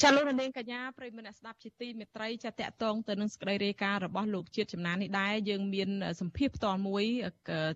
[0.00, 5.88] ចាលោកនាងកញ្ញាប្រិយមិត្តអ្នកស្ដាប់ជាទីមេត្រីចាតកតងទៅនឹងសេចក្តីរាយការណ៍របស់លោកជាតិចំណាននេះដែរយើងមាន
[6.20, 7.04] សម្ភារផ្ទាល់មួយ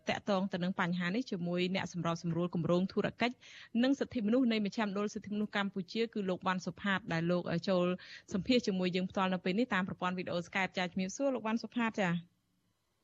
[0.08, 3.34] តកតងទៅនឹងបញ្ហានេះជាមួយអ្នកសម្របសម្រួលគម្រោងធុរកិច្ច
[3.82, 7.84] និងសិទ្ធិមនុស្សនៃមជ្ឈមណ្ឌលសិទ្ធិមនុស្សកម្ពុជាគឺលោកវ៉ាន់សុផាតដែលលោកចូល
[8.32, 12.10] សម្ភារជាមួយយើងផ្ទាល់នៅពេលនេះតាមប្រព័ន្ធវីដេអូ Skype ចាជំរាបសួរលោកវ៉ាន់សុផាតចា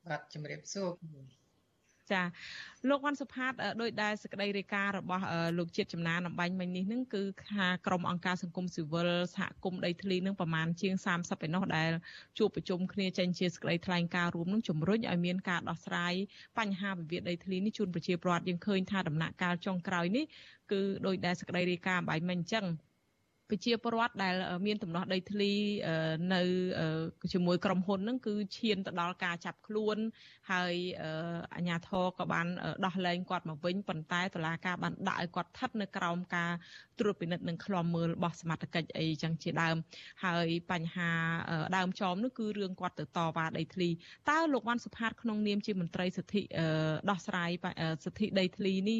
[0.09, 0.89] បាទជំរាបសួរ
[2.11, 2.21] ចា
[2.89, 5.23] លោកវ៉ាន់សុផាតដោយដែលសេចក្តីរាយការណ៍របស់
[5.57, 11.89] លោកជាតិចំណានអំបញ្ញមិញនេះនឹងគឺថាក្រុមអង្គការសង្គមស៊ីវិលសហគមន៍ដីធ្លីនឹងប្រមាណជាង30ឯណោះដែល
[12.37, 16.13] ជួបប្រជុំគ្នាចេញជាសេចក្តីថ្លែងការណ៍រួមនឹងជំរុញឲ្យមានការដោះស្រាយ
[16.57, 20.25] បញ្ហាវិវាទដីធ្លីនេះជូនប្រជាពលរដ្ឋយើងឃើញថាដំណាក់កាលចុងក្រោយនេះ
[20.71, 22.65] គឺដោយដែលសេចក្តីរាយការណ៍អំបញ្ញមិញអញ្ចឹង
[23.49, 25.53] ប្រជាពលរដ្ឋដែលមានដំណោះដីធ្លី
[26.33, 26.41] នៅ
[27.33, 29.97] ជាមួយក្រុមហ៊ុនហ្នឹងគឺឈានទៅដល់ការចាប់ខ្លួន
[30.51, 30.73] ហើយ
[31.55, 32.47] អាជ្ញាធរក៏បាន
[32.85, 36.51] ដោះលែងគាត់មកវិញប៉ុន្តែតុលាការបានដាក់ឲ្យគាត់ស្ថិតនៅក្រោមការ
[36.99, 39.75] ត្រួតពិនិត្យនិងឃ្លាំមើលរបស់សមត្ថកិច្ចអីចឹងជាដើម
[40.25, 41.09] ហើយបញ្ហា
[41.77, 43.89] ដើមចមនោះគឺរឿងគាត់ទៅតវ៉ាដីធ្លី
[44.29, 46.41] តើលោកវ៉ាន់សុផាតក្នុងនាមជាមន្ត្រីសិទ្ធិ
[47.09, 47.51] ដោះស្រាយ
[48.05, 48.99] សិទ្ធិដីធ្លីនេះ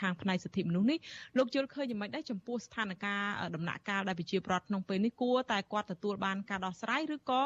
[0.00, 0.98] ខាងផ្នែកសិទ្ធិមនុស្សនេះ
[1.38, 3.14] លោកយល់ឃើញយ៉ាងម៉េចដែរចំពោះស្ថានភា
[3.60, 7.42] ពដំណាក់កាលដែលប្រជាប្រដ្ឋក្នុងពេលនេះគួរតែគាត់ទទួលបានការដោះស្រាយឬក៏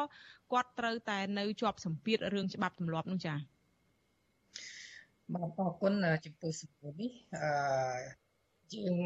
[0.51, 3.37] គាត់ត្រូវតែនៅជាប់សម្ពាធរឿងច្បាប់ទម្លាប់នោះចា៎
[5.33, 5.93] បាទអរគុណ
[6.25, 7.11] ចំពោះសំណួរនេះ
[7.43, 7.51] អឺ
[8.73, 8.97] យើង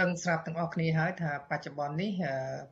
[0.00, 2.12] ដឹងស្រាប់ទាំងអស់គ្នាហើយថាបច្ចុប្បន្ននេះ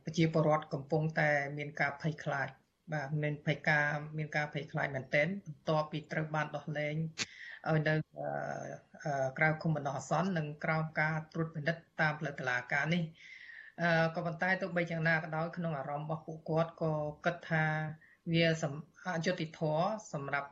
[0.03, 2.47] ប្រជាពលរដ្ឋកំពុងតែមានការភ័យខ្លាច
[2.93, 6.95] បាទមានភ័យការមានការភ័យខ្លាចមែនទែនបន្ទាប់ពីត្រូវបានដោះលែង
[7.69, 7.95] ឲ្យនៅ
[9.37, 13.32] ក្រៅគុំបណ្ដោះអាសន្ននិងក្រោមការត្រួតពិនិត្យតាមផ្លូវតុលាការនេះអឺ
[14.15, 16.93] ក៏ប៉ុន្តែទោះបីយ៉ាងណាក៏ដោយក្នុងអារម្មណ៍របស់ពួកគាត់ក៏
[17.25, 17.65] គិតថា
[18.31, 18.43] វា
[19.15, 20.49] អយុត្តិធម៌សម្រាប់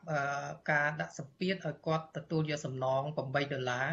[0.72, 3.88] ការដាក់សម្ពាធឲ្យគាត់ទទួលយកសំណង8ដុល្លារ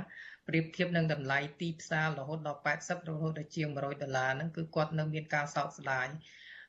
[0.48, 6.08] ប្រៀបធៀបនឹងតម្លៃទីផ្សាររហូតដល់80រហូតដល់ជាង100ដុល្លារហ្នឹងគឺគាត់នៅមានការសោកស្ដាយ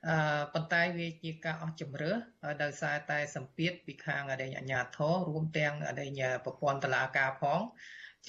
[0.08, 2.12] អឺប៉ុន្តែវាជាការអស់ជំរឿ
[2.64, 7.60] ដោយសារតែសម្ពាធពីខាងអរិញអាជ្ញាធររួមទាំងអរិញប្រព័ន្ធតឡាការផង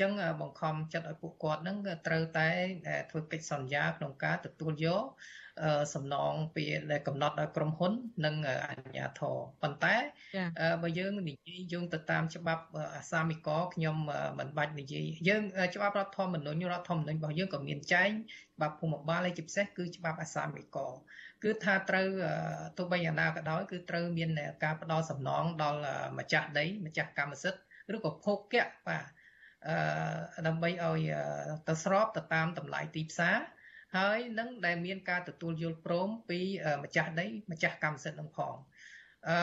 [0.01, 1.77] ចឹងបង្ខំចិត្តឲ្យពួកគាត់នឹង
[2.07, 2.49] ត្រូវតែ
[3.11, 5.05] ធ្វើកិច្ចសន្យាក្នុងការទទួលយក
[5.95, 7.93] សំណងពីដែលកំណត់ដោយក្រុមហ៊ុន
[8.25, 8.35] និង
[8.69, 9.95] អាជ្ញាធរប៉ុន្តែ
[10.83, 12.65] បើយើងនិយាយយោងទៅតាមច្បាប់
[12.97, 13.97] អាសាមិកខ្ញុំ
[14.39, 15.43] មិនបាច់និយាយយើង
[15.75, 18.11] ច្បាប់រដ្ឋធម្មនុញ្ញរដ្ឋធម្មនុញ្ញរបស់យើងក៏មានចែង
[18.57, 20.79] ច្បាប់ភូមិបាលហើយជាពិសេសគឺច្បាប់អាសាមិក
[21.45, 22.09] គឺថាត្រូវ
[22.79, 24.31] ទោះបីយ៉ាងណាក៏ដោយគឺត្រូវមាន
[24.65, 25.81] ការផ្ដល់សំណងដល់
[26.19, 29.20] ម្ចាស់ដីម្ចាស់កម្មសិទ្ធិឬក៏ភោគៈបាទអឺ
[30.47, 31.01] ដើម្បីឲ្យ
[31.69, 33.37] ទៅស្របទៅតាមតម្លៃទីផ្សារ
[33.97, 36.41] ហើយនឹងដែលមានការទទួលយល់ព្រមពី
[36.85, 38.57] ម្ចាស់ដីម្ចាស់កម្មសិទ្ធិនឹងផង
[39.29, 39.37] អឺ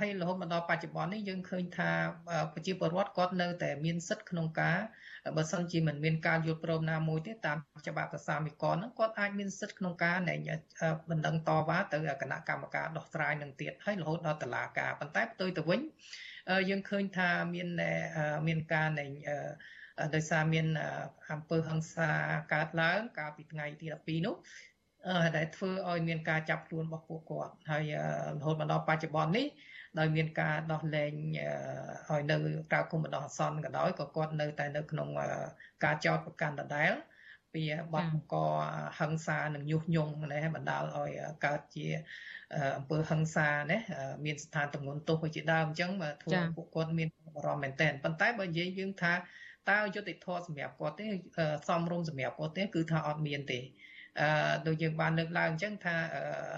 [0.00, 1.90] ហើយរហូតមកដល់បច្ចុប្បន្ននេះយើងឃើញថា
[2.54, 4.78] ប្រជាពលរដ្ឋគាត់នៅតែមានសិទ្ធិក្នុងការ
[5.36, 7.58] បើសិនជាមិនមានការយល់ព្រមណាមួយទេតាម
[7.88, 10.16] ច្បាប់សាសាមិកហ្នឹងគាត់អាចមានសិទ្ធិក្នុងការ
[11.10, 15.80] បណ្ដឹងតវ៉ាទៅគណៈកម្មការដោះស្រាយនឹងទៀតហើយរហូតដល់តុលាការប៉ុន្តែផ្ទុយទៅវិញ
[16.68, 17.68] យើងឃើញថាមាន
[18.46, 19.06] មានការនៃ
[20.14, 20.66] ដោយសារមាន
[21.30, 22.10] អំពើហិង្សា
[22.52, 24.36] កើតឡើងកាលពីថ្ងៃទី12នោះ
[25.36, 27.92] ដែលធ្វើឲ្យមានការចាប់ខ្លួនរបស់ពួកគាត់ហើយ
[28.40, 29.46] រហូតមកដល់បច្ចុប្បន្ននេះ
[29.98, 31.12] ដោយមានការដោះលែង
[32.08, 32.36] ឲ្យនៅ
[32.72, 35.08] ក្រៅគុំបណ្ដោះអាសន្នក៏ដោយក៏គាត់នៅតែនៅក្នុង
[35.84, 36.92] ការចោទប្រកាន់ដដែល
[37.54, 37.62] ពី
[37.94, 38.36] បទបង្ក
[38.98, 41.10] ហិង្សានិងញុះញង់នេះបណ្ដាលឲ្យ
[41.44, 41.86] កើតជា
[42.78, 43.78] អំពើហិង្សាណា
[44.24, 45.90] មានស្ថានទម្ងន់ទោសជាដើមអញ្ចឹង
[46.22, 49.14] ធ្វើពួកគាត់មានបារម្ភមែនទែនប៉ុន្តែបើនិយាយយើងថា
[49.70, 51.06] តើយុត្តិធម៌សម្រាប់គាត់ទេ
[51.68, 53.60] សមរម្យសម្រាប់គាត់ទេគឺថាអត់មានទេ
[54.20, 55.96] អឺដូចយើងបានលើកឡើងអញ្ចឹងថា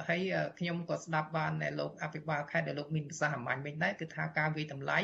[0.08, 0.20] ហើយ
[0.58, 4.98] ខ្ញុំក៏ស្ដាប់បានលោកអភិបាលខេត្តដែលលោកមានប្រសាសន៍អំបញ្ញវិញដែរគឺថាការវិតម្លៃ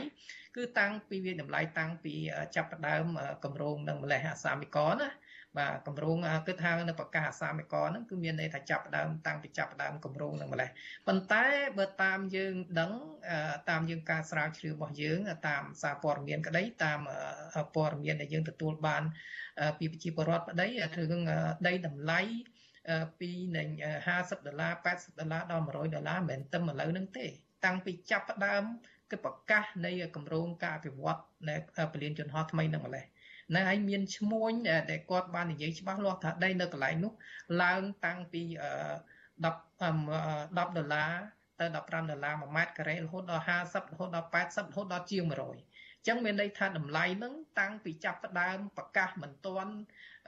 [0.56, 2.14] គឺតាំងពីវិតម្លៃតាំងពី
[2.54, 3.04] ចាប់ផ្ដើម
[3.44, 5.08] កម្រងនឹងម្លេះអាសាមិកណា
[5.58, 10.68] បាទគម្រោងគិតថានៅប្រកាសអាសាមិកហ្នឹងគឺមានន័យថាចាប់ដើមតាំងពីចាប់ដើមគម្រោងហ្នឹងម្លេះ
[11.06, 11.44] ប៉ុន្តែ
[11.78, 12.92] បើតាមយើងដឹង
[13.70, 17.00] តាមយើងការស្រាវជ្រាវរបស់យើង តាមសារព័ត៌មានក្តីតាម
[17.74, 19.02] ព័ត៌មានដែលយើងទទួលបាន
[19.78, 21.22] ពីប្រជាពលរដ្ឋក្តីរឿង
[21.66, 22.20] ដីតម្លៃ
[23.20, 23.68] ពីនឹង
[24.08, 27.26] 50ដុល្លារ80ដុល្លារដល់100ដុល្លារមិនមែនតែឥឡូវហ្នឹងទេ
[27.64, 28.62] តាំងពីចាប់ផ្ដើម
[29.10, 31.56] គឺប្រកាសនៃគម្រោងការអភិវឌ្ឍនៅ
[31.92, 33.04] ពលានយន្តហោះថ្មីនឹងម្លេះ
[33.54, 34.52] នៅហើយមានឈ្មួញ
[34.90, 37.12] ដែលគាត់បាននិយាយច្បាស់លាស់ថាដីនៅកន្លែងនោះ
[37.62, 38.46] ឡើងតាំងពី10
[39.82, 41.12] 10ដុល្លារ
[41.60, 49.72] ទៅ15ដុល្លារ1ម៉ែត្រការ៉េរហូតដល់50រហូតដល់80រហូតដល់ជាង100អញ្ចឹងមានន័យថាតម្លៃហ្នឹងតាំងពីចាប់ផ្ដើមប្រកាសមិនទាន់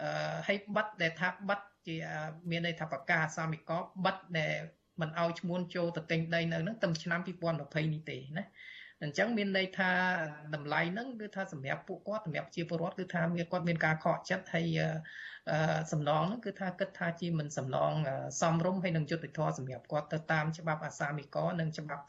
[0.02, 0.08] អឺ
[0.48, 1.96] ឲ្យបិទដែលថាបិទជា
[2.50, 3.70] មានន័យថាប្រកាសអាសាមិក
[4.04, 4.54] បិទដែល
[5.00, 8.44] មិនឲ្យឈ្មោះចូលទៅទិញដីនៅហ្នឹងតាមឆ្នាំ2020នេះទេណា
[9.04, 9.90] អញ្ចឹងមានន័យថា
[10.54, 14.78] តម្លៃហ្នឹងគឺថាសម្រាប់ពួកគាត់សម្រាប់ជាពលរដ្ឋគឺថាមានគាត់មានការខកចិត្តហើយ
[15.92, 17.92] សំណងហ្នឹងគឺថាគិតថាជាមិនសំណង
[18.40, 22.04] សំរុំហើយនឹងយុត្តិធម៌សម្រាប់គាត់ទៅតាមច្បាប់អាសាមិកនិងច្បាប់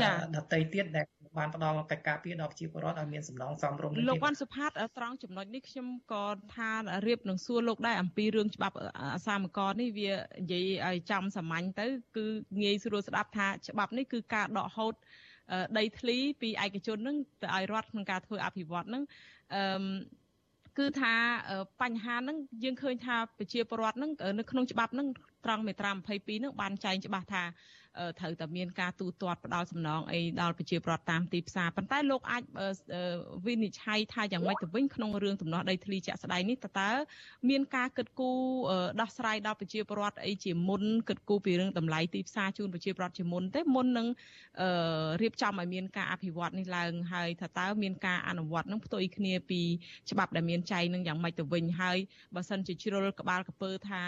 [0.00, 1.06] ចាដតីទៀតដែល
[1.38, 6.24] បានផ្ដល់កិច្ចការពារដល់ប្រជាពលរដ្ឋឲ្យមានសំណងសមរម្យលោកវ៉ាន់សុផាតត្រង់ចំណុចនេះខ្ញុំក៏
[6.54, 6.70] ថា
[7.06, 11.86] រៀបនឹងសួរលោកដែរអំពីរឿងច្បាប់អាសាមកនេះវានិយាយឲ្យចំសាមញ្ញទៅ
[12.16, 12.26] គឺ
[12.62, 14.94] ងាយស្រួលស្ដាប់ថាច្បាប់នេះគឺការដកហូត
[15.78, 19.02] ដីធ្លីពីឯកជនហ្នឹងទៅឲ្យរដ្ឋក្នុងការធ្វើអភិវឌ្ឍហ្នឹង
[19.54, 19.62] អឺ
[20.78, 21.14] គឺថា
[21.82, 25.08] បញ្ហាហ្នឹងយើងឃើញថាប្រជាពលរដ្ឋហ្នឹងនៅក្នុងច្បាប់ហ្នឹង
[25.44, 27.44] ត្រង់មេត្រា22ហ្នឹងបានចែងច្បាស់ថា
[28.18, 32.42] ត្រូវតែមានការទូទាត់ផ្ដាល់សំណងអីដល់ប្រជាពលរដ្ឋតាមទីផ្សារប៉ុន្តែលោកអាច
[33.46, 36.90] វិនិច្ឆ័យថាយ៉ាងម៉េចទៅវិញក្នុងរឿងដំណោះដីធ្លីជាក់ស្ដែងនេះតើ
[37.48, 38.38] មានការគិតគូរ
[39.00, 44.06] ដោះស្រាយដល់ប្រជាពលរដ្ឋអីជាមុនគិតគូរពីរឿងតម្លៃទីផ្សារជូនប្រជាពលរដ្ឋជាមុនទេមុននឹង
[45.22, 49.60] រៀបចំឲ្យមានការអភិវឌ្ឍនេះឡើងហើយថាតើមានការអនុវត្តនឹងផ្ទុយគ្នាពី
[50.10, 51.98] ច្បាប់ដែលមានចែងនឹងយ៉ាងម៉េចទៅវិញហើយ
[52.34, 54.02] បើសិនជាជ្រុលក្បាលកពើថា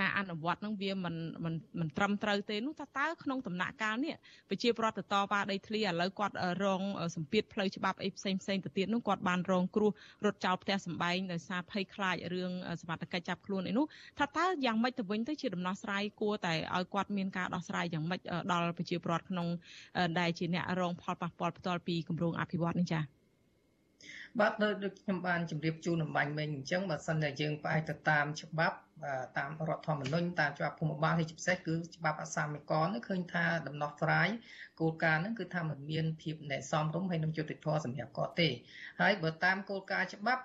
[0.00, 4.14] ការអនុវត្តនឹងវាមិនមិនមិនត្រឹមត្រូវទេនោះតើតើក្នុងដំណាក់កាលនេះ
[4.48, 6.34] ប្រជាប្រដ្ឋតវ៉ាដីធ្លីឥឡូវគាត់
[6.64, 6.82] រង
[7.16, 9.90] សម្ពាធផ្លូវច្បាប់អីផ្សេងផ្សេងទៅទៀតនោះគាត់បានរងគ្រោះ
[10.24, 12.50] រត់ចោលផ្ទះសម្បែងដោយសារភ័យខ្លាចរឿង
[12.82, 13.84] សមត្ថកិច្ចចាប់ខ្លួនអីនោះ
[14.18, 18.20] ថាតើយ៉ាងម៉េចទៅវិញទៅជាដំណោះស្រាយគួរតែឲ្យគាត់មានការដោះស្រាយយ៉ាងម៉េច
[18.52, 19.48] ដល់ប្រជាប្រដ្ឋក្នុង
[20.18, 23.13] ដែលជាអ្នករងផលប៉ះពាល់ផ្ទាល់ពីគម្រោងអភិវឌ្ឍនេះចា៎
[24.40, 28.76] បាទដូចខ្ញុំបានជម្រាបជូនអំបញ្ញមិញអញ្ចឹងបើសិនតែយើងផ្អែកទៅតាមច្បាប់
[29.38, 34.28] តាមរដ្ឋធម្មនុញ្ញតាមច្បាប់ភូមិបាលនេះជាពិសេសគឺច្បាប់អសាមិកននេះឃើញថាដំណោះស្រាយ
[34.80, 38.48] គោលការណ៍ហ្នឹងគឺថាมันមានភាពណែសមរម្យហើយនឹងយុត្តិធម៌សម្រាប់គាត់ទេ
[39.00, 40.42] ហើយបើតាមគោលការណ៍ច្បាប់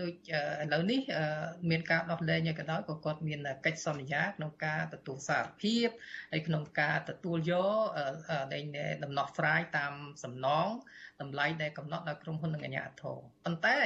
[0.00, 1.00] ដូចឥឡូវនេះ
[1.70, 5.88] មានការដោះលែងឲ្យក៏ដោយក៏គាត់មានកិច្ចសន្យាក្នុងការទទួលសារភាព
[6.32, 7.78] ហើយក្នុងការទទួលយក
[8.52, 8.64] ដែល
[9.04, 10.68] ដំណោះស្រាយតាមសំណង
[11.20, 13.78] តម្លៃដែលកំណត់ដោយក្រុមហ៊ុននិងអាជ្ញាធរប៉ុន្តែ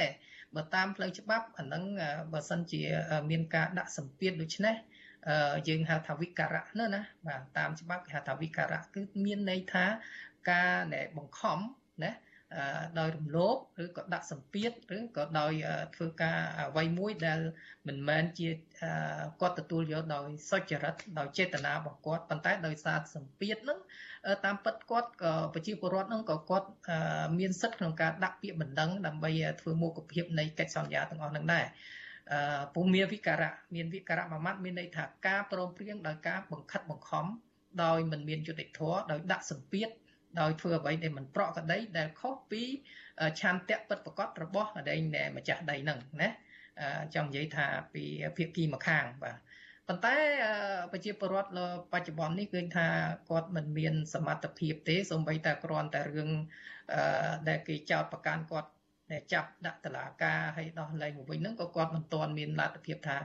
[0.55, 1.83] បើតាមផ្លូវច្បាប់អានឹង
[2.33, 2.81] បើសិនជា
[3.29, 4.75] មានការដាក់សម្ពាធដូច្នេះ
[5.67, 9.85] យើងហៅថាវិការៈណាណាបាទតាមច្បាប់គេហៅថាវិការៈគឺមានន័យថា
[10.51, 11.59] ការដែលបង្ខំ
[12.03, 12.11] ណា
[12.99, 15.51] ដោយរំលោភឬក៏ដាក់សម្ពាធឬក៏ដោយ
[15.95, 16.37] ធ្វើការ
[16.69, 17.39] អ្វីមួយដែល
[17.87, 18.49] មិនមែនជា
[19.41, 23.79] គាត់ទទួលយកដោយសុចរិតដោយចេតនារបស់គាត់ប៉ុន្តែដោយសារសម្ពាធនឹង
[24.45, 26.67] តាមពិតគាត់ក៏ប្រជាពលរដ្ឋនឹងក៏គាត់
[27.39, 29.31] មានសិទ្ធិក្នុងការដាក់ពាក្យបណ្ដឹងដើម្បី
[29.61, 31.65] ធ្វើមុខភាពនៃកិច្ចសន្យាទាំងអស់នឹងដែរ
[32.31, 37.25] អឺពុំមានវិការៈមានវិការៈមួយម៉ាត់មានន័យថាការព្រមព្រៀងដោយការបង្ខិតបង្ខំ
[37.83, 39.89] ដោយមិនមានយុត្តិធម៌ដោយដាក់សម្ពាធ
[40.39, 42.63] ដោយធ្វើអ្វីដែលមិនប្រក្រតីដែលខុសពី
[43.39, 44.99] ឆន្ទៈពិតប្រកបរបស់ដែល
[45.37, 46.29] ម្ចាស់ដីនឹងណា
[47.15, 48.03] ចង់និយាយថាពី
[48.37, 49.37] ភាគីម្ខាងបាទ
[49.87, 50.15] ប៉ុន្តែ
[50.91, 51.51] ប្រជាពលរដ្ឋ
[51.93, 52.87] បច្ចុប្បន្ននេះឃើញថា
[53.29, 56.29] គាត់មិនមានសមត្ថភាពទេសូម្បីតែគ្រាន់តែរឿង
[57.49, 58.69] ដែលគេចោទប្រកាន់គាត់
[59.11, 63.17] ដែលចាប់ដាក់តឡាការហើយដោះលែងមកវិញហ្នឹងក៏គាត់មិនទាន់មានលទ្ធភាពថា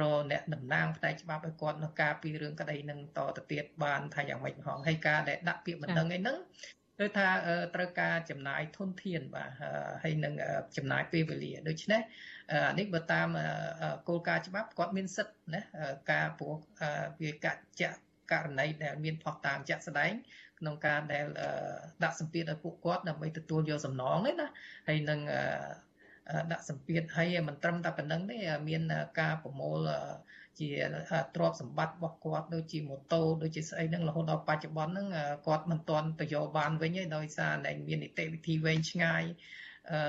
[0.00, 6.38] រអ្នកតំណាងផ្នែកច្បាប់ឲ្យគាត់នៅការពីរឿងក្តីនឹងតទៅទៀតបានថាយ៉ាងម៉េចផងហើយការដែលដាក់ពាក្យបណ្ដឹងអីហ្នឹង
[6.98, 7.28] គឺថា
[7.74, 9.50] ត្រូវការចំណាយធនធានបាទ
[10.02, 10.34] ហើយនឹង
[10.76, 12.00] ចំណាយពេលវេលាដូច្នេះ
[12.78, 13.28] នេះបើតាម
[14.08, 15.60] គោលការណ៍ច្បាប់គាត់មានសិទ្ធិណា
[16.12, 16.54] ការព្រោះ
[17.20, 17.90] វាកច្ចៈ
[18.32, 20.12] ករណីដែលមានផុសតាមជាក់ស្ដែង
[20.60, 21.26] ក្នុងការដែល
[22.04, 24.48] ដាក់សម្ពាធឲ្យពួកគាត់ដើម្បីទទួលយកសំណងនេះណា
[24.88, 25.20] ហើយនឹង
[26.52, 28.36] ដាក់សម្ពាធឲ្យមិនត្រឹមតែប៉ុណ្្នឹងទេ
[28.68, 28.82] មាន
[29.20, 29.78] ការប្រមូល
[30.60, 30.70] ជា
[31.34, 35.08] ទ្រព្យសម្បត្តិរបស់គាត់ដូចជាម៉ូតូដូចជាស្អីហ្នឹងរហូតដល់បច្ចុប្បន្នហ្នឹង
[35.46, 39.24] គាត់មិនទាន់ទៅយកបានវិញទេដោយសារតែមាននីតិវិធីវែងឆ្ងាយ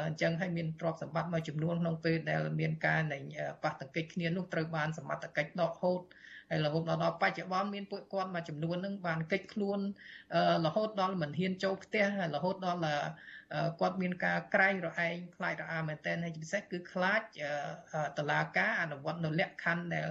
[0.07, 3.19] អញ្ចឹងហើយមានទ្រព្យសម្បត្តិមួយចំនួនក្នុងពេលដែលមានការនៃ
[3.63, 6.01] ប៉ះទង្គិចគ្នានោះត្រូវបានសមត្ថកិច្ចដកហូត
[6.51, 9.79] ហើយរហូតដល់បច្ចុប្បន្នមានពួកគាត់មួយចំនួនហ្នឹងបានកិច្ចខ្លួន
[10.65, 12.81] រហូតដល់មិនហ៊ានចូលផ្ទះរហូតដល់
[13.81, 17.21] គាត់មានការក្រែងរឯងខ្លាចរអាមែនតើហើយពិសេសគឺខ្លាច
[18.17, 20.07] តឡាការអនុវត្តនៅលក្ខខណ្ឌដែល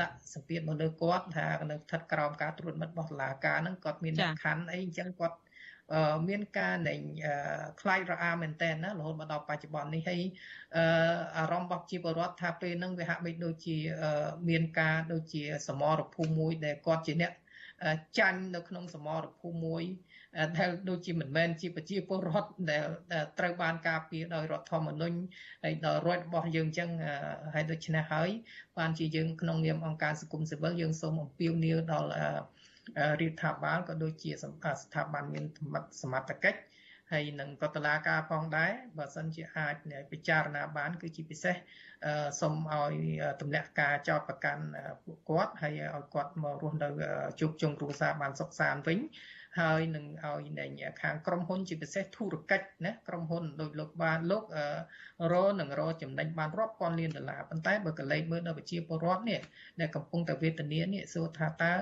[0.00, 5.36] ដាក់សម្ពាធមកលើគាត់ថានៅស្ថិតក្រោមការត្រួតមិត្តរបស់តឡាការហ្នឹងគាត់មានលក្ខខណ្ឌអីអញ្ចឹងគាត់
[6.28, 6.94] មានការនៃ
[7.80, 10.20] ខ្លាចរអាមែនតើណារហូតមកដល់បច្ចុប្បន្ននេះហើយ
[11.36, 13.76] អារម្មណ៍របស់ជីវរដ្ឋថាពេលហ្នឹងវាហាក់បីដូចជា
[14.48, 17.32] មានការដូចជាសមរភូមិមួយដែលគាត់ជាអ្នក
[18.18, 19.84] ចាញ់នៅក្នុងសមរភូមិមួយ
[20.58, 22.84] ដែលដូចជាមិនមែនជាប្រជាពលរដ្ឋដែល
[23.38, 25.16] ត្រូវបានការពារដោយរដ្ឋធម្មនុញ្ញ
[25.64, 26.90] ហើយដោយរដ្ឋរបស់យើងអញ្ចឹង
[27.54, 28.30] ហើយដូច្នេះហើយ
[28.78, 32.10] បានជាយើងក្នុងនាមអង្គការសង្គមស៊ីវិលយើងសូមអំពាវនាវដល់
[33.20, 35.44] រដ្ឋាភិបាលក៏ដូចជាស្ថាប័នមាន
[36.02, 36.60] សមត្ថកិច្ច
[37.12, 39.74] ហើយនឹងក៏តឡាការផងដែរបើសិនជាអាច
[40.12, 41.56] ពិចារណាបាន គឺជាពិសេស
[42.40, 42.94] សូមឲ្យ
[43.40, 44.64] ទម្លាក់ការចោតប្រកាន់
[45.04, 46.88] ពួកគាត់ហើយឲ្យគាត់មករស់នៅ
[47.40, 48.98] ជួបជុំគ្រួសារបានសុខសាន្តវិញ
[49.58, 50.66] ហើយនឹងឲ្យនៃ
[51.02, 54.44] ខាងក្រុមហ៊ុនជាពិសេសធុរកិច្ចណាក្រុមហ៊ុនដូចលោកបានលោក
[55.32, 59.40] រនឹងរចំណេញបានរាប់ពាន់លានដុល្លារប៉ុន្តែបើកលេចមើលដល់ប្រជាពលរដ្ឋនេះ
[59.80, 61.72] ដែលកំពុងតែវេទនានេះសួរថាតើ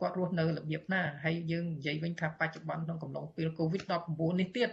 [0.00, 4.70] គាត់រស់នៅរបៀបណាហើយយើងនិយាយវិញថាបច្ចុប្បន្នក្នុងកំឡុងពេល COVID-19 នេះទៀត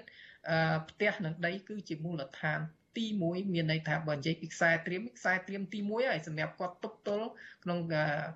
[0.90, 2.60] ផ្ទះនិងដីគឺជាមូលដ្ឋាន
[2.98, 7.28] ទី1មានន័យថាបើនិយាយពីខ្សែត្រៀមខ្សែត្រៀមទី1ហើយសម្រាប់គាត់ទប់ទល់
[7.64, 7.80] ក្នុង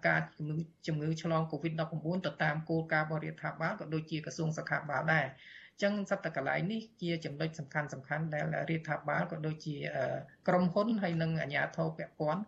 [0.07, 0.55] ការជំងឺ
[0.87, 5.27] ជំងឺឆ្លង COVID-19 ទៅតាមគោលការណ៍របស់រដ្ឋាភិបាលក៏ដូចជាក្រសួងសុខាភិបាលដែរ
[5.81, 9.75] ចឹងសត្វតកន្លែងនេះជាចំណុចសំខាន់សំខាន់ដែលរដ្ឋាភិបាលក៏ដូចជា
[10.47, 12.43] ក្រមហ៊ុនហើយនិងអាជ្ញាធរពាក់ព័ន្ធ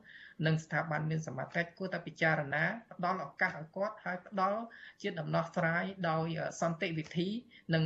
[0.45, 4.59] និងស្ថាប័នមានសមត្ថកិច្ចគួរតែពិចារណាផ្ដល់ឱកាសឲ្យគាត់ហើយផ្ដល់
[5.01, 6.27] ជាដំណោះស្រាយដោយ
[6.61, 7.27] សន្តិវិធី
[7.73, 7.83] និង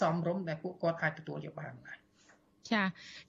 [0.00, 2.03] សមរម្យដែលពួកគាត់អាចទទួលយកបានបាទ
[2.72, 2.82] ចា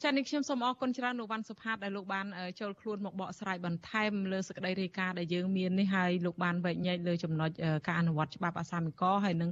[0.03, 2.25] ចានេះខ្ញុំសូមអរគុណច្រើនលោកវ៉ាន់សុផាតដែលលោកបាន
[2.59, 7.49] ចូលខ្លួនមកបកស្រាយបន្ថែមលើសេចក្តីរាយការណ៍ដែលយើងមាននេះហើយលោកបានវែកញែកលើចំណុច
[7.87, 9.51] ការអនុវត្តច្បាប់អាសាមិកហើយនឹង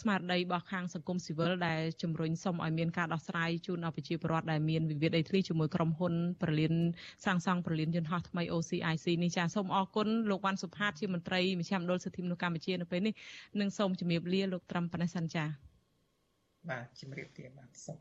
[0.00, 6.72] ស្មារតីរបស់ខាងសង្គមស៊ីវិលដែលជំរុញសុំឲ្យមានការដោះស្រាយជូនដល់ប្រជាពលរដ្ឋដែលមានវិវាទដីធ្លីជាមួយក្រុមហ៊ុនប្រលាន
[7.24, 13.14] សាងសង់ប្រលានយន្តហោះថ្មី OCIC នេះចាសូមអរគុណលោកវ៉ាន់សុផាតជាមន្ត្រីមជ្ឈមណ្ឌលសិទ្ធិមនុស្សកម្ពុជានៅពេលនេះ
[13.60, 15.75] និងសូមជម្រាបលាលោកត្រឹមប៉ុណ្ណេះសិនចា
[16.70, 17.98] បាទជម្រាបលាបាទសូម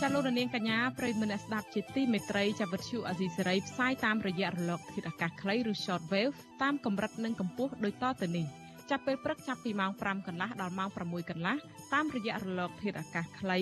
[0.00, 10.98] ចាលោករនាងកញ្ញាប្រិយមិត្តអ្នកស្ដាប់ជាទីមេត្រីចាវិទ្យុអាស៊ីសេរីផ្សាយតាមរយៈរលកធាតុអាកាសខ្លីឬ short wave តាមកម្រិតនិងកម្ពស់ដូចតទៅនេះ ចាប់ពេលព្រឹកចាប់ពីម៉ោង5កន្លះដល់ម៉ោង6
[11.30, 11.56] កន្លះ
[11.94, 13.58] តាមរយៈរលកធាតុអាកាសខ្លី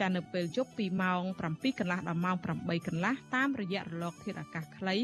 [0.01, 4.97] ចានៅពេលយប់ពីម៉ោង7កន្លះដល់ម៉ោង8កន្លះតាមរយៈរលកធាតុអាកាសខ្លី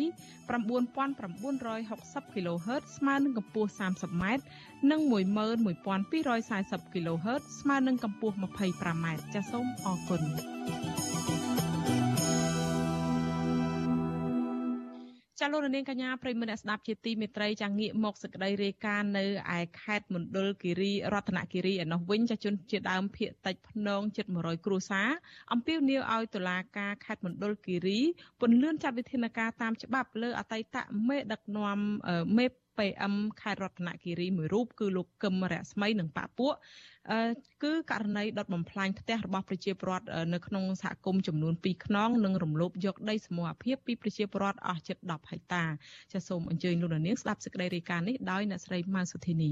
[0.53, 4.25] 9960 kHz ស្មើនឹងកម្ពស់ 30m
[4.91, 10.23] និង11240 kHz ស្មើនឹងកម្ពស់ 25m ចាសសូមអរគុណ
[15.43, 19.25] ចាលោករនាងកញ្ញាប្រិមមអ្នកស្ដាប់ជាទីមេត្រីចាងាកមកសក្តីរាយការណ៍នៅ
[19.59, 25.09] ឯខេត្តមណ្ឌលគិរីរតនគិរីឯនោះវិញចាជនជាដើមភៀកតិចភ្នងជិត100គ្រួសារ
[25.53, 28.01] អំពាវនាវឲ្យតុលាការខេត្តមណ្ឌលគិរី
[28.41, 30.77] ពន្យាចាត់វិធានការតាមច្បាប់លើអតីត
[31.09, 31.79] មេដឹកនាំ
[32.39, 32.47] មេ
[32.79, 36.55] PM ខេត្តរតនគិរីមួយរូបគឺលោកកឹមរស្មីនិងប៉ាពួក
[37.63, 45.65] គឺករណីដុតបំផ្លាញផ្ទះរបស់ប្រជាពលរដ្ឋនៅក្នុងសហគមន៍ចំនួន2ខ្នងនិងរំលោភយកដីសមូហភាពពីប្រជាពលរដ្ឋអស់ជិត10ហិកតា
[46.13, 49.51] ចាសសូមអញ្ជើញលោកនាងស្ដាប់សេចក្តីរាយការណ៍នេះដោយអ្នកស្រីម៉ៅសុធីនី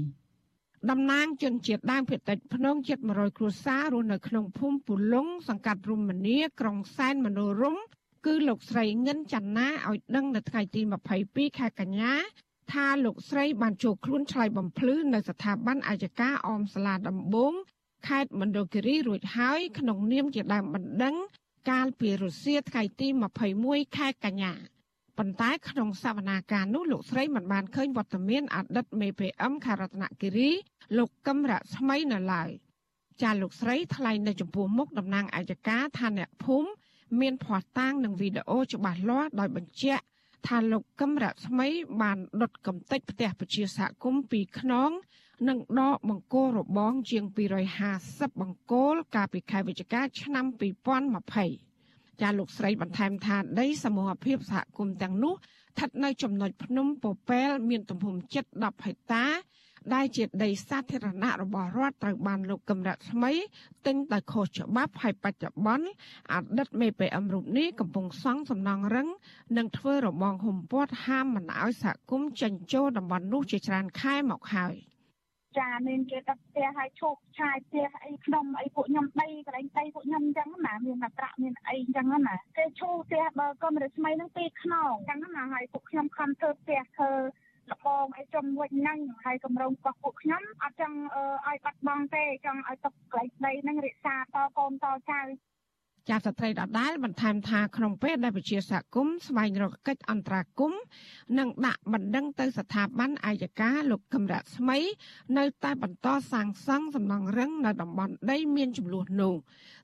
[0.89, 7.77] តំណាងជនជាតិដើមភាគតិចភ្នំជិត100គ្រួសាររស់នៅក្នុងភូមិពូឡុងសង្កាត់រុំមនីក្រុងសែនមនោរម
[8.25, 10.81] គឺលោកស្រីងិនច័ន្ទណាឲ្យដឹងនៅថ្ងៃទី
[11.19, 12.13] 22ខែកញ្ញា
[12.73, 17.53] ថាលោកស្រីបានចូលខ្លួនឆ្លៃបំភ្លឺនៅស្ថាប័នអាយកាអមសាលាដំបង
[18.07, 21.15] ខេត្តមណ្ឌលគិរីរួចហើយក្នុងនាមជាដើមបណ្ដឹង
[21.69, 23.07] កាលពីរុស្ស៊ីថ្ងៃទី
[23.51, 24.53] 21ខែកញ្ញា
[25.17, 30.49] ប៉ុន្តែក្នុងសវនាការនោះលោកស្រីមិនបានឃើញវត្តមានអតីតមេ PM ខេត្តរតនគិរី
[30.97, 32.49] លោកកឹមរស្មីនៅឡើយ
[33.21, 36.69] ចាលោកស្រីថ្លែងនៅចំពោះមុខតំណាងអាយកាថាអ្នកភូមិ
[37.19, 40.03] មានភ័ស្តុតាងនិងវីដេអូច្បាស់លាស់ដោយបញ្ជាក់
[40.47, 41.67] ថាលោកកឹមរស្មី
[42.01, 44.91] បានដុតកំទេចផ្ទះប្រជាសហគមន៍ពីខ្នង
[45.49, 47.23] និងដកបង្គោលរបង ជាង
[47.83, 50.45] 250បង្គោលកាលពីខែវិច្ឆិកាឆ្នាំ
[51.13, 59.25] 2020ចាលោកស្រីបន្ថែមថាដីសមូហភាពសហគមន៍ទាំងនោះស្ថិតនៅចំណុចភ្នំពពែលមានទំហំជិត10ហិកតា
[59.93, 63.31] ដែលជាដីសាធារណៈរបស់រដ្ឋត្រូវបានលោកកឹមរស្មី
[63.85, 65.87] ទិញដោយខុសច្បាប់ហើយបច្ចុប្បន្ន
[66.33, 69.07] អតីតមេ PM រូបនេះកំពុងសង់សំណង់រឹង
[69.57, 74.75] និងធ្វើរបងហុំព័ទ្ធហាមមិនឲ្យសហគមន៍ចេញចូលតំបន់នោះជាច្រើនខែមកហើយ
[75.59, 87.11] ចាមានគេដឹកផ្ទះឲ្យឈប់ឆាយផ្ទះអីក្នុងអីពួកខ្ញុំដីកន្លែងដីពួកខ្ញុំអញ្ចឹងណាមានអាត្រាក់មានអីអញ្ចឹងណាគេឈូផ្ទះបើកុំរស្មីនឹងពីខ្នងអញ្ចឹងណាហើយពួកខ្ញុំខំធ្វើផ្ទះធ្វើ
[87.71, 90.97] លបងអីចំវិញហ្នឹងហើយគម្រោងរបស់ពួកខ្ញុំអត់ចង់
[91.47, 94.23] ឲ្យបាត់បង់ទេចង់ឲ្យទុកកន្លែងដីហ្នឹងរក្សាត
[94.57, 95.21] កូនតចៅ
[96.09, 100.81] ចាស្ត្រីដដែលបន្ថែមថាក្នុងពេលដែលវិជាសហគមន៍ស្វែងរកកិច្ចអន្តរាគមន៍
[101.37, 104.79] និងដាក់បណ្ដឹងទៅស្ថាប័នអាយកាលោកគឹមរស្មី
[105.37, 109.35] នៅតែបន្តសាងសង់សំណង់រឹងនៅតំបន់ដីមានចំនួននោះ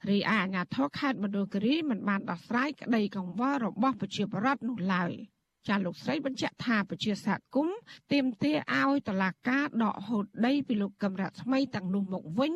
[0.10, 5.14] រីឯអាជ្ញាធរខេត្តមណ្ឌលគិរីមិនបានដោះស្រាយក្តីកង្វល់របស់ប្រជាពលរដ្ឋនោះឡើយ។
[5.68, 7.78] ចាលោកស្រីបញ្ជាក់ថាប្រជាសហគមន៍
[8.12, 12.54] ទាមទារឲ្យតឡាការដកហូតដីពីលោកកំរៈថ្មីទាំងនោះមកវិញ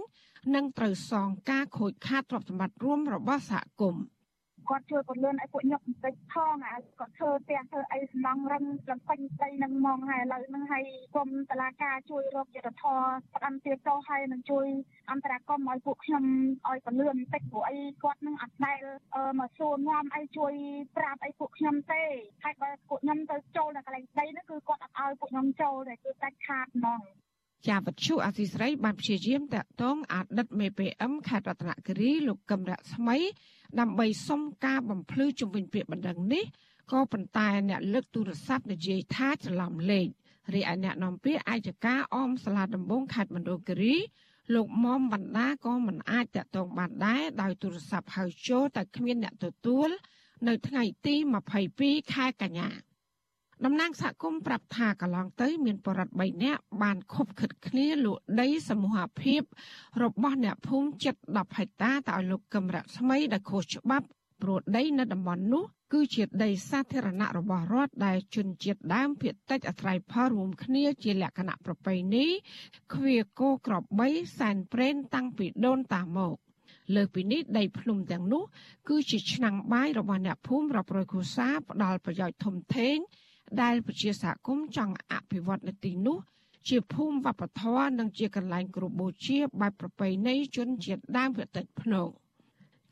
[0.55, 4.03] និងត្រូវសងការខូចខាតទ្រព្យសម្បត្តិរួមរបស់សហគមន៍
[4.71, 13.01] គាត់ជួយពន្លឿនឲ្យពួកខ្ញុំបន្តិចផងឲ្យគាត់ធ្វើផ្ទះធ្វើអីសំឡងរឹងលំពេញដីនឹងមកហើយឥឡូវហ្នឹងឲ្យគុំតឡាការជួយរកយុទ្ធធរ
[13.35, 14.67] ផ្ដាំទៀតទៅហើយនឹងជួយ
[15.11, 16.23] អន្តរាគមឲ្យពួកខ្ញុំ
[16.69, 18.79] ឲ្យពន្លឿនបន្តិចព្រោះអីគាត់នឹងអត់ដែល
[19.39, 20.53] មកសួរនាំអីជួយ
[20.97, 22.03] ប្រាប់អីពួកខ្ញុំទេ
[22.43, 27.01] ហើយបើពួកខ្ញុំទៅចូលនៅកន្លែងដីហ្នឹងគឺគាត់អត់ឲ្យពួកខ្ញុំចូលទេគឺដាច់ខាតហ្មង
[27.67, 33.17] ជាវត្ថុអសីស្រីបានព្យាយាមតាក់ទងអតីតមេ PM ខេត្តរតនគិរីលោកកឹមរស្មី
[33.79, 36.45] ដើម្បីសុំការបំភ្លឺជំវិញពាក្យបណ្ដឹងនេះ
[36.91, 40.07] ក៏ប៉ុន្តែអ្នកលើកទូរស័ព្ទនិយាយថាច្រឡំលេខ
[40.53, 43.95] រីឯអ្នកនាំពាក្យអាយកាអមសាលាដំបងខេត្តមណ្ឌលគិរី
[44.53, 49.89] លោកមុំបណ្ដាក៏មិនអាចតាក់ទងបានដែរដោយទូរស័ព្ទហៅចូលតែគ្មានអ្នកទទួល
[50.47, 51.15] នៅថ្ងៃទី
[51.63, 52.69] 22ខែកញ្ញា
[53.65, 59.41] តំណាងសហគមន៍ប្រាប់ថាកន្លងទៅ មានបរិវត្ត3នាក់បានខົບខិតគ្នាលក់ដីសមូហភាព
[60.03, 64.07] របស់អ្នកភូមិជិត10ហិកតាទៅឲ្យលោកកឹមរស្មីដែលខុសច្បាប់
[64.41, 72.25] ព្រោះដីនៅតំបន់នោះគឺជាដីសាធារណៈរបស់រដ្ឋដែលជនជាតិដើមភាគតិចអាស្រ័យផលរួមគ្នាជាលក្ខណៈប្រពៃណី
[72.93, 76.35] គ្វាគោក្របីសែនព្រេនតាំងពីដូនតាមក
[76.95, 78.43] លើពីនេះដីភ្នំទាំងនោះ
[78.89, 82.97] គឺជាឆ្នាំងបាយរបស់អ្នកភូមិរាប់រយគ្រួសារផ្ដល់ប្រយោជន៍ធំធេង
[83.61, 86.17] ដែលប្រជាសហគមន៍ចង់អភិវឌ្ឍនៅទីនោះ
[86.67, 92.07] ជាភូមិវប្បធម៌និងជាកន្លែងគ្រូបូជាបែបប្រពៃណីជនជាតិដើមភាគតិចភ្នំ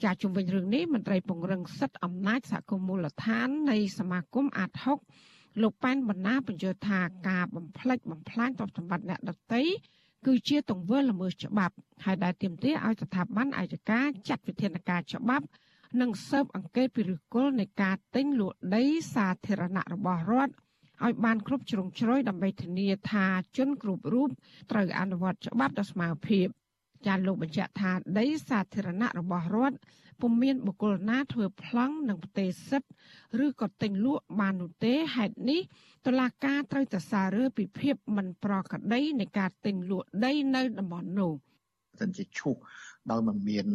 [0.04, 4.72] ចាជំវិញរឿងនេះមន្ត្រីពង្រឹងសិទ្ធិអំណាចសហគមន៍មូលដ្ឋាននៃសមាគមអាត
[5.18, 7.00] 6លោកប៉ែនបណ្ណាបញ្ជាថា
[7.30, 9.62] ការបំផ្លិចបំផ្លាញទ្រព្យសម្បត្តិអ្នកដទៃ
[10.26, 15.46] គឺជាទង្វើល្មើសច្បាប់ហើយដែលទាមទារឲ្យស្ថាប័នអាយកាចាត់វិធានការច្បាប់
[16.02, 18.84] និងស៊ើបអង្កេតពីឫសគល់នៃការទិញលក់ដី
[19.14, 20.54] សាធារណៈរបស់រដ្ឋ
[21.06, 23.26] ឲ្យបានគ្រប់ជ្រុងជ្រោយដើម្បីធានាថា
[23.58, 24.30] ជនគ្រប់រូប
[24.72, 26.48] ត្រូវអនុវត្តច្បាប់ដោយស្មើភាព
[27.08, 29.78] ចាលោកបញ្ជាក់ថាដីសាធារណៈរបស់រដ្ឋ
[30.22, 32.92] ពុំមានបុគ្គលណាធ្វើប្លង់និងផ្ទេរសិទ្ធិ
[33.46, 35.62] ឬក៏ទិញលក់បាននោះទេហេតុនេះ
[36.06, 41.34] តុលាការត្រូវតែសាររើពីភាពមិនប្រក្រតីនៃការទិញលក់ដីនៅតំបន់នោះ
[42.00, 42.56] សិនជាឈូស
[43.12, 43.66] ដោយមិនមាន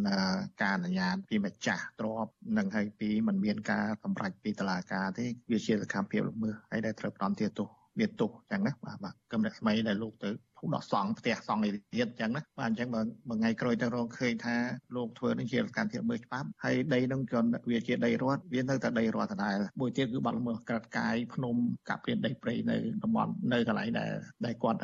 [0.61, 7.69] ការអនុញ្ញាតពីម្ចាស់ទ្រព្យនិងហើយពីមិនមានការសម្រេចពីតុលាការទេវាជាសកម្មភាពល្មើសហើយដែលត្រូវផ្ដន់ទាទោស
[7.99, 14.55] មានទោសអញ្ចឹងណាបាទបាទគំនិតថ្មីដែលលោកទៅភូដកសង់ផ្ទះសង់ឯទៀតអញ្ចឹងណាបាទអញ្ចឹងបើមួយថ្ងៃក្រោយទៅរងឃើញថា
[14.95, 21.55] លោកធ្វើនឹងជាការធាមើលច្បាប់ហើយដីនឹងជន់វាជាដីរដ្ឋវានៅតែដីរដ្ឋដដែលមួយទៀតគឺបាត់ល្មើសក្រាត់កាយភ្នំ
[21.89, 24.11] កាប់ព្រានដីព្រៃនៅតំបន់នៅកន្លែងដែល
[24.45, 24.79] ដែលគាត់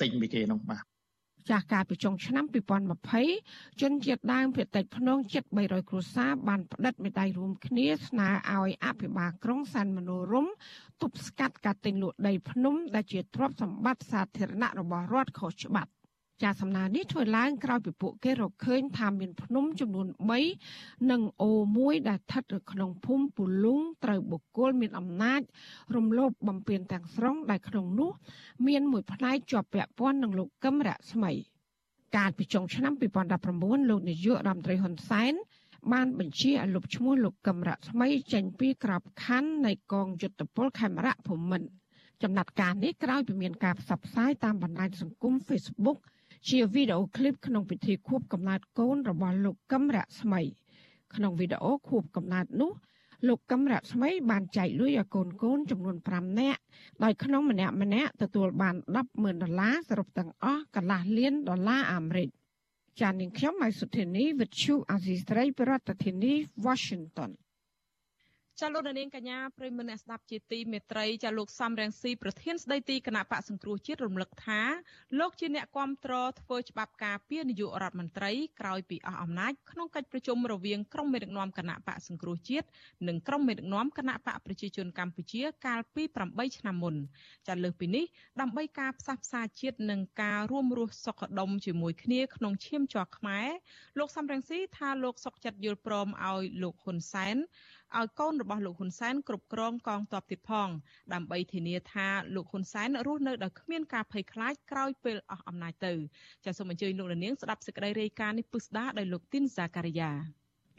[0.00, 0.84] ទិញពីគេនោះបាទ
[1.50, 2.44] ចាស់កាលពីចុងឆ្នាំ
[3.12, 10.46] 2020ជនជាតិដើមភាគតិចភ្នងជិត300គ្រួសារបានផ្តិតមេដាយរួមគ្នាស្នើឲ្យអភិបាលក្រុងសាន់មនោរម
[11.02, 15.90] ទប់ស្កាត់ការទិញលក់ដីភ្នំដែលជាទ្រព្យសម្បត្តិសាធារណៈរបស់រដ្ឋខុសច្បាប់
[16.42, 20.06] ចាសំណើនេះធ្វើឡើងក្រោយពីពួកគេរកឃើញថាមានភ្នំចំនួន
[20.58, 25.40] 3និងអូមួយដែលស្ថិតនៅក្នុងភូមិពូលុងត្រូវបុគ្គលមានអំណាច
[25.94, 28.10] រំលោភបំពានទាំងស្រុងដែលក្នុងនោះ
[28.66, 31.32] មានមួយផ្នែកជាប់ពាក់ព័ន្ធនឹងលោកកឹមរស្មី
[32.16, 32.92] កាលពីចុងឆ្នាំ
[33.40, 35.32] 2019លោកនាយករដ្ឋមន្ត្រីហ៊ុនសែន
[35.92, 41.68] បានបញ្ជាឲ្យលុបឈ្មោះលោកកឹមរស្មីចេញពីក្របខ័ណ្ឌនៃកងយុទ្ធពលខេមរៈភូមិន្ទ
[42.22, 45.98] ចំណាត់ការនេះក្រោយពីមានការផ្សព្វផ្សាយតាមបណ្ដាញសង្គម Facebook
[46.46, 50.42] ជាវីដេអូឃ្លីបក្នុងពិធីខួបកំណើតកូនរបស់លោកកឹមរស្មី
[51.14, 52.72] ក្នុងវីដេអូខួបកំណើតនោះ
[53.28, 56.60] លោកកឹមរស្មីបានចែកលុយឲ្យកូនកូនចំនួន5នាក់
[57.02, 58.74] ដោយក្នុងម្នាក់ម្នាក់ទទួលបាន
[59.08, 62.28] 100000ដុល្លារសរុបទាំងអស់កន្លះលានដុល្លារអាមេរិក
[63.00, 66.34] ចាននាងខ្ញុំម៉ៃសុធានីវិទ្យុអាស៊ីស្រីប្រធានាធិបតី
[66.66, 67.30] Washington
[68.62, 74.60] ចាលោកនាងកញ្ញាប្រិមមអ្នកស្ដាប់ជាទីមេត្រីចាលោកសំរងស៊ីប្រធានស្ដីទីគណៈបកសង្គ្រោះជាតិរំលឹកថា
[75.18, 82.66] លោកជាអ្នកគាំទ្រធ្វើច្បាប់ការពារនាយករដ្ឋមន្ត្រីក្រោយពីអស់អំណាចក្នុងកិច្ចប្រជុំរវាងក្រុមមេដឹកនាំគណៈបកសង្គ្រោះជាតិ
[83.08, 86.94] និងក្រុមមេដឹកនាំគណៈបកប្រជាជនកម្ពុជាកាលពី8ឆ្នាំមុន
[87.48, 88.04] ចាលើសពីនេះ
[88.40, 93.48] ដើម្បីការផ្សះផ្សាជាតិនិងការរួមរស់សុខដុមជាមួយគ្នាក្នុងឈាមជ័រខ្មែរ
[93.98, 97.36] លោកសំរងស៊ីថាលោកសុកចិត្តយល់ព្រមឲ្យលោកហ៊ុនសែន
[97.96, 100.68] ឲ្យកូនរបស់លោកហ៊ុនសែនគ្រប់គ្រងកងទ័ពទៀតផង
[101.12, 105.92] ដើម្បីធានាថាលោកហ៊ុនសែនរស់នៅដោយគ្មានការភ័យខ្លាចក្រោយពេលអស់អំណាចទៅ
[106.44, 110.10] ចាសសូមអញ្ជើញលោកនាងស្ដាប់សេចក្តីរាយការណ៍នេះពុស្ដាដោយលោកទីនសាការីយ៉ា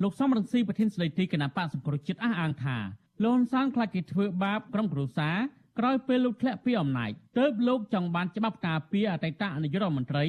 [0.03, 2.77] លោកសំរងស៊ីប្រធានស្ដីទីគណៈបកសង្គ្រោះជាតិអះអាងថា
[3.23, 5.37] លោកហ៊ុនសែនខ្លាចគេធ្វើបាបក្រុមគ្រួសារ
[5.79, 10.25] ក្រោយពេលលោកធ្លាក់ពីអំណាចទើបលោកចង់បានច្បាប់ការពារអតីតនាយករដ្ឋមន្ត្រី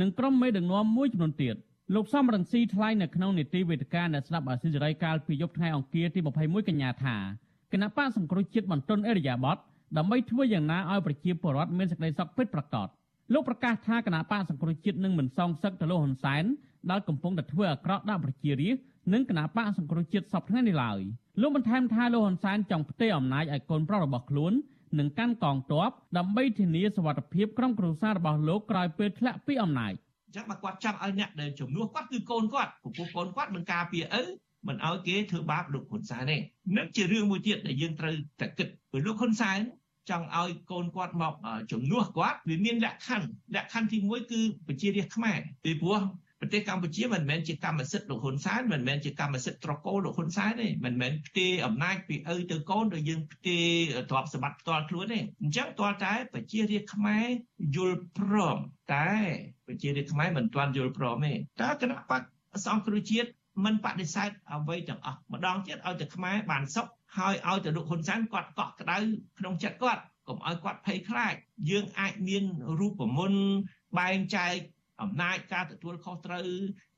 [0.00, 1.56] និងក្រុមមេដឹកនាំមួយចំនួនទៀត។
[1.94, 7.16] លោកសំរងស៊ីថ្លែងនៅក្នុងនីតិវេទិកាអ្នកស្ដាប់អាស៊ីសេរីកាលពីយប់ថ្ងៃអង្គារទី21កញ្ញាថា
[7.72, 9.56] គណៈបកសង្គ្រោះជាតិបន្ទន់អេរិយាប័ត
[9.96, 12.88] ដើម្បីធ្វើយ៉ាងណាឲ្យប្រជាពលរដ្ឋមានសេចក្តីសុខពិតប្រាកដ
[13.32, 16.44] លោកប្រកាសថាគណៈបកសង្គ្រោះជាតិនឹងមិនសងសឹកទៅលោកហ៊ុនសែន
[16.90, 18.82] ដែលកំពុងតែធ្វើអាក្រក់ដល់ប្រជារាស្ត្រ
[19.12, 21.00] និងគណៈបកសង្គ្រោះជាតិសពថ្ងៃនេះឡើយ
[21.40, 24.52] លោកបន្ថែមថាលោកហ៊ុនសែនចង់ផ្ទេរអំណាចឲ្យកូនប្រុសរបស់ខ្លួន
[24.98, 34.22] និងកាន់កងទ័ពដើម្បីធានាសុវត្ថិភាពក្រុមគ្រួសាររបស់លោកក្រោយពេលធ្លាក់ពីអំណាច។អញ្ចឹងបើគាត់ចង់ឲ្យអ្នកដែលជំនួសគាត់គឺកូនគាត់ពពុះកូនគាត់នឹងការពារឪ
[34.66, 36.36] មិនឲ្យគេធ្វើបាបលោកហ៊ុនសែនទេ
[36.76, 39.60] នឹងជារឿងមួយទៀតដែលយើងត្រូវតែគិតព្រោះលោកហ៊ុនសែន
[40.10, 41.34] ចង់ឲ្យកូនគាត់មក
[41.72, 46.00] ជំនួសគាត់វាមានលក្ខខណ្ឌលក្ខខណ្ឌទី1គឺប្រជារាស្ត្រខ្មែរពីព្រោះ
[46.40, 53.64] ប្រទេសកម្ពុជាមិនមែនជាកម្មសិទ្ធិលោកហ៊ុនសែនមិនមែនជាកម្មសិទ្ធិត្រកូលលោកហ៊ុនសែនទេមិនមែនផ្ទេរអំណាចពីឪទៅកូនដោយយើងផ្ទេរ
[54.10, 57.26] ទ្រព្យសម្បត្តិផ្ទាល់ខ្លួនទេអញ្ចឹងតើតែប្រជារាស្ត្រខ្មែរ
[57.76, 58.58] យល់ព្រម
[58.94, 59.10] តែ
[59.66, 61.32] ប្រជារាស្ត្រខ្មែរមិនទាន់យល់ព្រមទេ
[61.62, 62.22] តើគណៈបក
[62.66, 63.28] សង្គ្រោះជាតិ
[63.64, 66.86] មិនបដិសេធអ្វីទាំងអស់ម្ដងទៀតឲ្យតែខ្មែរបានសុខ
[67.18, 68.96] ហើយឲ្យទៅលោកហ៊ុនសែនគាត់កក់ក្ដៅ
[69.38, 71.34] ក្នុងចិត្តគាត់កុំឲ្យគាត់ភ័យខ្លាច
[71.70, 72.44] យើងអាចមាន
[72.78, 73.42] រូបមន្ត
[73.98, 74.54] បែងចែក
[75.02, 76.42] អំណាចការទទួលខុសត្រូវ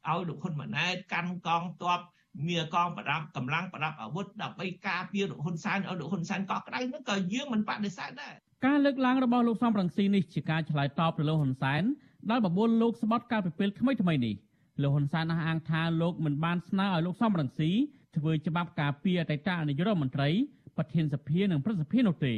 [0.08, 2.00] ឲ្យលោកហ៊ុនម៉ាណែតកាន់កងទ័ព
[2.48, 8.34] មានកងប្រដាប់កម្លាំងប្រដាប់អាវុធដើម្បីការពារលោកហ៊ុនសែនឲ្យលោកហ៊ុនសែនកក់ក្ដៅនោះក៏យើងមិនបដិសេធដែរ
[8.66, 11.82] ការលើកឡើងរបស់លោកសំរងស៊ីនេះជាការឆ្លើយតបទៅលោកហ៊ុនសែន
[12.30, 14.34] ដែលបបួលលោកស្បត់កាលពីពេលថ្មីថ្មីនេះ
[14.82, 17.70] លោកហ៊ុនសែនអះអាងថាលោកមិនបានស្នើឲ្យលោកសំរងស៊ី
[18.16, 20.28] ធ្វើច្បាប់ការពារអតីតនាយករដ្ឋមន្ត្រី
[20.76, 22.34] ប្រធានសភានិងប្រសិទ្ធភាពនោះទេ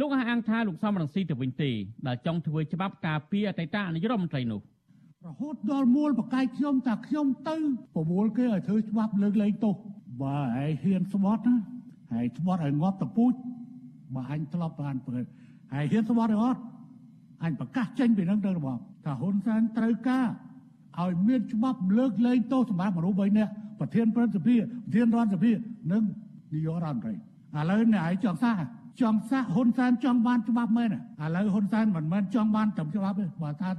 [0.00, 1.70] លោកអះអាងថាលោកសំរងស៊ីទៅវិញទេ
[2.06, 4.60] ដែលចង់ធ្វើច្បាប់ការពារអតីតនាយករដ្ឋមន្ត្រីនោះ
[5.26, 7.56] រហូតដល់មូលបកាយខ្ញុំតាខ្ញុំទៅ
[7.94, 9.74] ប្រមូលគេឲ្យធ្វើច្បាប់លើកលែងទោស
[10.22, 11.56] បើឯងហ៊ានស្បត់ណា
[12.12, 13.32] ហើយស្បត់ឲ្យងាប់តពូជ
[14.14, 15.26] បើអញធ្លាប់បានព្រឹក
[15.74, 16.60] ហើយហ៊ានស្បត់ឲ្យអត់
[17.42, 20.26] អញប្រកាសចេញពីនឹងទៅរបស់ថាហ៊ុនសែនត្រូវការ
[21.02, 24.54] ឲ្យមានច្បាប់លើកលែងទោសសម្រាប់មនុស្ស3នាក់ប្រធានប្រតិភិ
[24.86, 25.52] ប្រធានរដ្ឋសភា
[25.92, 26.02] និង
[26.52, 27.16] នាយករដ្ឋមន្ត្រីឥ
[27.70, 28.52] ឡូវអ្នកឯងចង់សា
[29.00, 30.98] ចង់សាហ៊ុនសែនចង់បានច្បាប់មែនឥ
[31.36, 33.70] ឡូវហ៊ុនសែនមិនមែនចង់បានត្រឹមច្បាប់ទេបើថា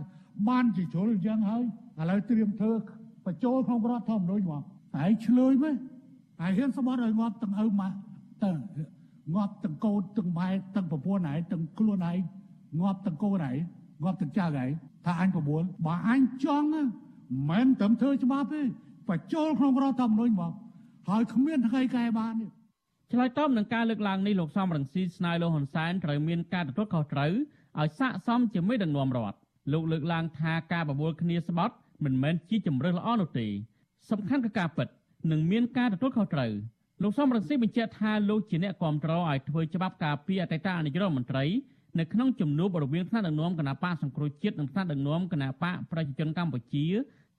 [0.49, 1.63] បានជាជ្រុលអញ្ចឹងហើយ
[1.99, 2.73] ឥឡូវត្រៀមធ្វើ
[3.25, 4.63] បញ្ចូលក្នុងរដ្ឋធម្មនុញ្ញមក
[4.97, 5.75] ហើយឆ្លើយមក
[6.41, 7.95] ហើយហ៊ានស្បត់ឲ្យងាប់ទាំងឪម៉ាក់
[8.43, 8.51] ទៅ
[9.35, 12.17] ងាប់ទាំងកូនទាំងម៉ែទាំងប្រពន្ធឯងទាំងខ្លួនឯង
[12.81, 13.57] ងាប់ទាំងកូនឯង
[14.03, 14.69] ងាប់ទាំងចៅឯង
[15.05, 16.85] ថាអញប្រួលបើអញចង់មិន
[17.49, 18.61] មែនត្រឹមធ្វើច្បាប់ទេ
[19.09, 20.53] បញ្ចូលក្នុងរដ្ឋធម្មនុញ្ញមក
[21.09, 22.47] ហើយគ្មានថ្ងៃកែបានទេ
[23.11, 27.31] ឆ្លើយតបនឹងការលើកឡើងនេះលោកសំរងស៊ីស្នើលោកហ៊ុនសែនត្រូវមានការទទួលខុសត្រូវ
[27.79, 29.37] ឲ្យស័ក្តិសមជាមេដឹកនាំរដ្ឋ
[29.71, 33.47] លោកលើកឡើងថាការបបួលគ្នាស្បត់មិនមែនជាជំរើសល្អនោះទេ
[34.09, 34.87] សំខាន់គឺការពិត
[35.31, 36.51] និងមានការទទួលខុសត្រូវ
[37.03, 41.45] លោកសំរងស៊ីបញ្ជាក់ថាលោកជាអ្នកគ្រប់គ្រងឲ្យធ្វើច្បាប់ការពារអតីតនាយករដ្ឋមន្ត្រី
[41.99, 46.85] នៅក្នុងជំនួបរវាងថ្នាក់ដឹកនាំគណៈបកសង្គ្រោះជាតិនិងថ្នាក់ដឹកនាំគណៈបកប្រជាជនកម្ពុជា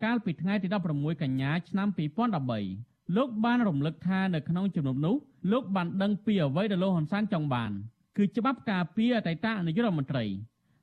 [0.05, 1.89] កាលពីថ្ងៃទី16កញ្ញាឆ្នាំ
[2.53, 5.17] 2013លោកបានរំលឹកថានៅក្នុងជំនុំនោះ
[5.53, 7.71] លោកបានដឹងពីអ្វីដែលលោកហ៊ុនសែនចង់បាន
[8.17, 10.25] គឺច្បាប់ការពារអតីតនាយករដ្ឋមន្ត្រី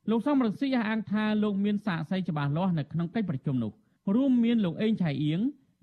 [0.10, 3.72] លោកសំរងស៊ីអះអាងថាលោកមានសាកសីច្បាស់លាស់នៅក្នុងកិច្ចប្រជុំនោះ
[4.16, 5.40] រួមមានលោកអេងឆៃអៀង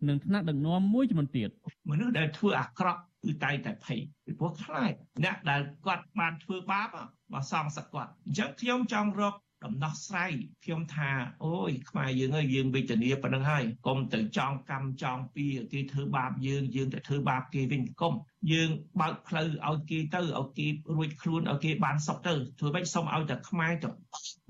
[0.08, 1.48] និងថ្នាក់ដឹកនាំមួយចំនួនទៀត
[1.90, 4.92] មនុស្សដែលធ្វើអាក្រក់គឺតែតែភ័យពីព្រោះខ្លាច
[5.24, 6.88] អ្នកដែលគាត់បានធ្វើបាប
[7.32, 9.34] មកសងសឹកគាត់អញ្ចឹងខ្ញុំចង់រក
[9.64, 10.32] ដំណោះស្រាយ
[10.64, 11.10] ខ្ញុំថា
[11.44, 18.14] អូយខ្មែរយើងហើយយើងវិជ្ជនីប៉ុណ្្នឹងហើយកុំទៅចងកម្មចងពីគេធ្វើបាបយើងយើងទៅធ្វើបាបគេវិញកុំ
[18.52, 23.88] យើងបើកផ្លូវឲ្យគេទៅឲ្យគេរួចខ្លួនឲ្យគេបានសុខទៅធ្វើម៉េចសូមឲ្យតែខ្មែរទៅ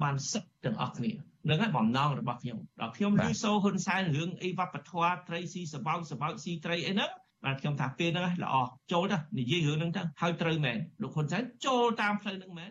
[0.03, 1.11] បានសុខទាំងអស់គ្នា
[1.49, 7.11] នឹងហើយបំណងរបស់ខ្ញុំដល់ខ្ញុំឮសូហ៊ុនសែនរឿងអីវប្បធម៌ត្រីស៊ីសបោកសបោកស៊ីត្រីអីហ្នឹង
[7.45, 8.55] បាទខ្ញុំថាពេលហ្នឹងល្អ
[8.93, 12.71] ចូលទៅនិយាយរឿងហ្នឹងទៅហើយត្រូវមែនលោកហ៊ុនសែនចូលតាមផ្លូវហ្នឹងមែន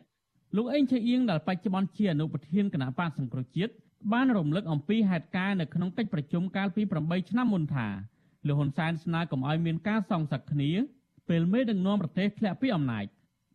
[0.55, 3.71] លោកអេងឆៃអៀងដែលបច្ចុប្បន្នជាអនុប្រធានគណៈបកសង្គ្រោះជាតិ
[4.13, 7.87] បានរំលឹកអំពីហេតុការណ៍នៅក្នុងកិច្ចប្រជុំកាលពី8ឆ្នាំមុនថា
[8.47, 10.71] លោកហ៊ុនសែនស្នើកុំឲ្យមានការសងសឹកគ្នា
[11.29, 13.05] ពេលមេដឹកនាំប្រទេសធ្លាក់ពីអំណាច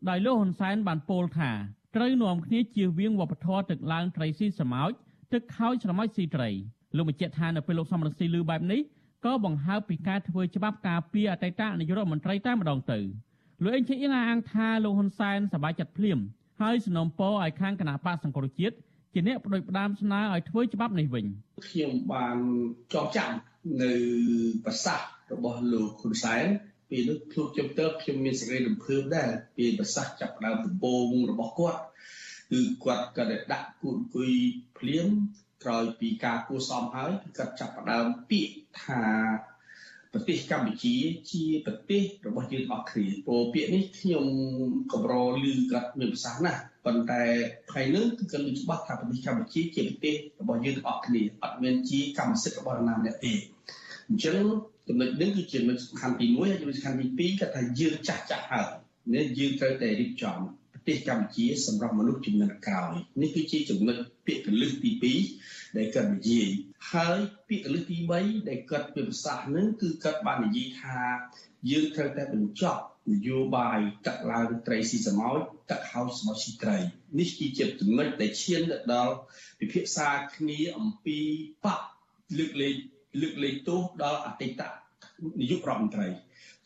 [0.09, 1.51] ដោយលោកហ៊ុនសែនបានពោលថា
[1.97, 4.91] ត្រូវនាំគ្នាជៀសវាងវប្បធម៌ទឹកឡើងត្រីស៊ីស្រមោច
[5.33, 6.51] ទឹកខោចស្រមោចស៊ីត្រី
[6.97, 8.81] លោកបញ្ជាក់ថានៅពេលលោកសំរងស៊ីលឺបែបនេះ
[9.25, 12.99] ក៏បង្ហើបពីការធ្វើច្បាប់ការពារអតីតនាយករដ្ឋមន្ត្រីតែម្ដងទៅ
[13.63, 16.19] លោកអេងឈីអៀងអាងថាលោកហ៊ុនសែនសប្បាយចិត្តភ្លាម
[16.61, 18.77] ហើយសំណពរឲ្យខាងគណៈបកសង្គ្រោះជាតិ
[19.13, 21.25] ជាអ្នកបដិបដាមស្នើឲ្យធ្វើច្បាប់នេះវិញ
[21.69, 22.37] ខ្ញុំបាន
[22.95, 23.31] ចងចាំ
[23.83, 23.93] នៅ
[24.65, 26.45] ប្រសាសន៍របស់លោកហ៊ុនសែន
[26.91, 31.81] ពេលនោះខ្លួនខ្ញុំទៅខ្ញុំមានសេចក្តីរំភើបដែរពីប្រសាសន៍ចាប់ដើមដំបូងរបស់គាត់
[32.53, 34.33] គឺគាត់ក៏តែដាក់គូអង្គុយ
[34.79, 35.09] ភ្លាម
[35.65, 39.03] ក្រោយពីការគួសមហើយគាត់ចាប់ដើមពាក្យថា
[40.15, 40.95] ប្រទេសកម្ពុជា
[41.33, 44.27] ជាប្រទេសរបស់យើងអស់គ្នាព្រោះពាក្យនេះខ្ញុំ
[44.93, 45.13] កម្រ
[45.45, 47.23] ឮគាត់មានប្រសាសន៍ណាស់ប៉ុន្តែ
[47.71, 53.33] ថ្ងៃនេះគឺគាត់មានច្បាស់ថាប្រទេសកម្ពុជាជាប្រទេសរបស់យើងទាំងអស់គ្នាអត់មានជាកម្មសិទ្ធិរបស់នរណាម្នាក់ទេ
[54.09, 54.37] អញ្ចឹង
[54.89, 58.69] ចំណុចនេះគឺជាចំណុចសំខាន់ទី1ហើយចំណុចសំខាន់ទី2គាត់ថាយើងចាស់ចាស់ហើយ
[59.15, 64.91] នេះយើងត្រូវតែរៀបចំប្រ ទេសកម្ពុជាសម្រាប់មនុស្សជំនាន់ក្រោយនេះគឺជាចំណុចពាក្យកលឹះទី
[65.33, 66.49] 2ដែលគាត់និយាយ
[66.93, 67.19] ហើយ
[67.49, 70.99] ពាក្យកលឹះទី3ដែលគាត់ពិភាក្សានឹងគឺគាត់បាននិយាយថា
[71.71, 72.83] យើងត្រូវតែបញ្ចប់
[73.13, 75.39] នយោបាយទឹកឡើងត្រីស៊ីសម៉ោច
[75.71, 76.77] ទឹកហោចសម៉ោចស៊ីត្រី
[77.19, 79.15] នេះគឺជាចំណុចដែលឈានទៅដល់
[79.61, 81.19] ពិភាក្សាគ្នាអំពី
[81.65, 81.81] បក
[82.39, 82.75] លើកលែង
[83.21, 84.63] លើកលែងទោសដល់អតីត
[85.41, 86.09] នាយករដ្ឋមន្ត្រី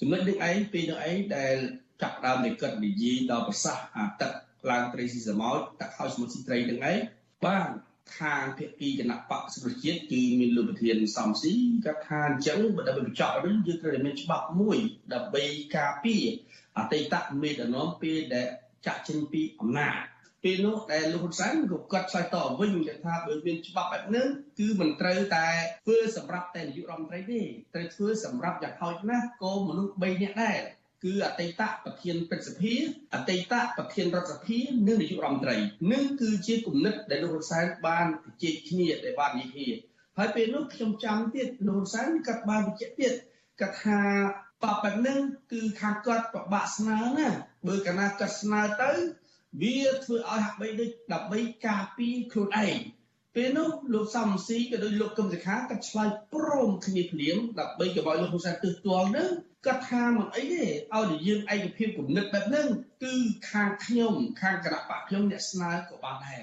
[0.00, 1.56] ចំណុចនេះឯងពេលនោះឯងដែល
[2.02, 4.32] ចាប់ដើមនៃកិត្តនិយាយដល់ប្រសាសន៍អាទឹក
[4.70, 6.98] ឡើងត្រីស៊ីសម៉ោចដាក់ខោសមុទ្រស៊ីត្រីទាំងឯង
[7.44, 7.68] បាទ
[8.18, 14.78] ខាងភាគីគណៈបកសុជាតិគឺមានលោកប្រធានសំស៊ីគាត់ថាអញ្ចឹងបើដើម្បីបញ្ចប់រឿងយើងត្រូវតែមានច្បាប់មួយ
[15.14, 15.44] ដើម្បី
[15.76, 16.24] ការពារ
[16.78, 18.46] អតីតមេដឹកនាំពេលដែល
[18.86, 19.96] ចាក់ចេញពីអំណាច
[20.44, 22.70] ពេលនោះដែលលោកហ៊ុនសែនក៏គាត់ឆ្លើយតបវិញ
[23.04, 24.28] ថាបើមានច្បាប់បែបហ្នឹង
[24.58, 25.46] គឺមិនត្រូវតែ
[25.84, 27.40] ធ្វើសម្រាប់តែនាយករដ្ឋមន្ត្រីទេ
[27.74, 30.58] ត្រូវធ្វើសម្រាប់យ៉ាងហោចណាស់ក៏មនុស្ស3នាក់ដែរ
[31.04, 32.74] គឺអតីតប្រធានព្រឹទ្ធសភា
[33.14, 35.56] អតីតប្រធានរដ្ឋសភានិងនាយករដ្ឋមន្ត្រី
[35.92, 38.06] នឹងគឺជាគំនិតដែលលោកហ៊ុនសែនបាន
[38.42, 39.68] ជែកគ្នាដែលបាននិយាយគ្នា
[40.18, 43.12] ហើយពេលនោះខ្ញុំចាំទៀតលោកហ៊ុនសែនក៏បានបញ្ជាក់ទៀត
[43.60, 44.00] គាត់ថា
[44.62, 45.18] បបបែបហ្នឹង
[45.52, 47.28] គឺខាងគាត់ប្របាក់ស្នើណា
[47.66, 48.90] បើកាលណាគាត់ស្នើទៅ
[49.62, 52.78] វាធ្វើឲ្យហាក់បីដូចដើម្បីការពារខ្លួនឯង
[53.36, 59.30] ពេលនោះលោកសំស៊ីក៏ដូចលោកកឹមសុខាក៏ឆ្លើយព្រមគ្នាភ្លាមដើម្បីកុំឲ្យលោកហ៊ុនសែនទើសទាល់នឹង
[59.66, 62.66] គាត់ថាមិនអីទេឲ្យតែយើងឯកភាពគំនិតបែបហ្នឹង
[63.04, 63.14] គឺ
[63.50, 66.42] ខាងខ្ញុំខាងគណៈបកខ្ញុំអ្នកស្នើក៏បានដែរ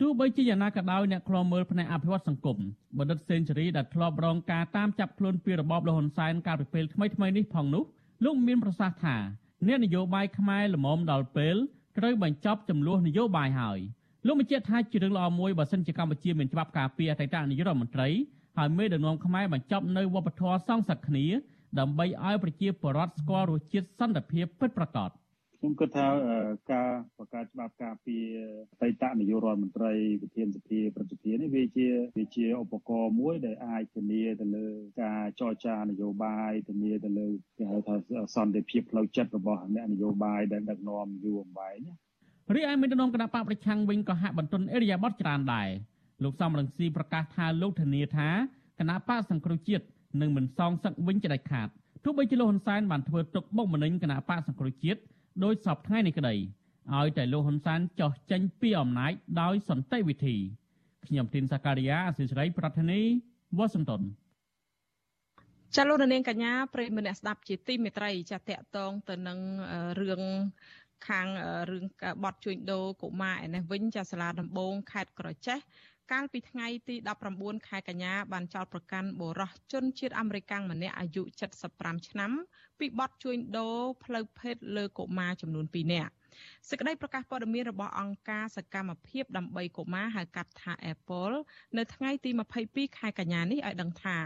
[0.00, 2.58] ទោះបីជាយ៉ាងណាក៏ដោយអ្នកខ្លោមើលផ្នែកអភិវឌ្ឍសង្គម
[2.98, 7.84] បណ្ឌិតសេនស៊ូរីដែលធ្លាប់រងការតាមចាប់ខ្លួនពីរបបលហ៊ុនសែនកាលពីពេលថ្មីៗនេះផងនោះ
[8.24, 9.16] លោកមានប្រសាសន៍ថា
[9.66, 11.56] អ្នកនយោបាយខ្មែរល្មមដល់ពេល
[11.98, 13.80] ត្រូវបញ្ចប់ចំនួននយោបាយហើយ
[14.26, 18.08] លោកបញ្ជាក់ថាជារឿងល្អមួយបើសិនជាកម្ពុជាមានច្បាប់ការពារអតីតនាយករដ្ឋមន្ត្រី
[18.58, 21.26] ហើយមេដឹកនាំខ្មែរបញ្ចប់នៅវប្បធម៌សងសឹកគ្នា
[21.78, 25.10] ដើម្បីឲ្យប្រជាពលរដ្ឋស្គាល់រសជាតិសន្តិភាពពិតប្រាកដ
[25.58, 26.06] ខ្ញុំគិតថា
[26.72, 28.26] ការបង្កើតច្បាប់ការពារ
[28.72, 29.92] អតីតនាយករដ្ឋមន្ត្រី
[30.22, 34.66] ប្រធានសភាប្រតិភិនេះវាជាវាជាឧបករណ៍មួយដែលអាចធានាទៅលើ
[35.02, 37.94] ការចរចានយោបាយធានាទៅលើគេហៅថា
[38.36, 41.94] សន្តិភាពផ្លូវចិត្តរបស់អ្នកនយោបាយដែលដឹកនាំយូរអង្វែងណា
[42.54, 45.68] រីឯមេដឹកនាំគណៈបកប្រឆាំងវិញក៏ហាក់បន្ទន់អេរិយាប័តច្រើនដែរ
[46.22, 48.28] លោកសំរងស៊ីប្រកាសថាលោកធានាថា
[48.78, 49.84] គណៈបកសង្គ្រោះជាតិ
[50.20, 51.68] នឹងមិនសងសឹកវិញជាដាច់ខាត
[52.04, 55.00] ទោះបីជាលោកហ៊ុនសែនបានធ្វើទុកបុកម្នេញគណៈបកសង្គ្រោះជាតិ
[55.44, 56.34] ដោយសពថ្ងៃនេះក្តី
[56.94, 60.36] ឲ្យតែលោកហ៊ុនសែនចោះចេញពីអំណាចដោយសន្តិវិធី
[61.06, 63.00] ខ្ញុំទីនសាការីយ៉ាអសិរ័យប្រធានី
[63.58, 64.02] វ៉ាស៊ីនតោន
[65.76, 69.38] ចាលោកនាងកញ្ញាប្រិយមិត្តអ្នកស្ដាប់ជាទីមេត្រីចាតកតងទៅនឹង
[70.00, 70.22] រឿង
[71.08, 71.26] ខាង
[71.70, 71.84] រឿង
[72.24, 75.58] បទជួញដូរកុមារឯនេះវិញចាសាលាដំបងខេត្តក្រចេះ
[76.12, 76.96] កាលពីថ្ងៃទី
[77.32, 81.22] 19ខែកញ្ញាបានចោទប្រកាន់បុរសជនជាតិអាមេរិកម្នាក់អាយុ
[81.64, 82.32] 75ឆ្នាំ
[82.78, 86.12] ពីបទជួញដូរផ្លូវភេទលើកុមារចំនួន2នាក់
[86.68, 91.34] សេចក្តីប្រកាសព័ត៌មានរបស់អង្គការសកម្មភាពដើម្បីកុមារហៅកាត់ថា Apple
[91.76, 92.30] នៅថ្ងៃទី
[92.64, 94.18] 22ខែកញ្ញានេះឲ្យដឹងថា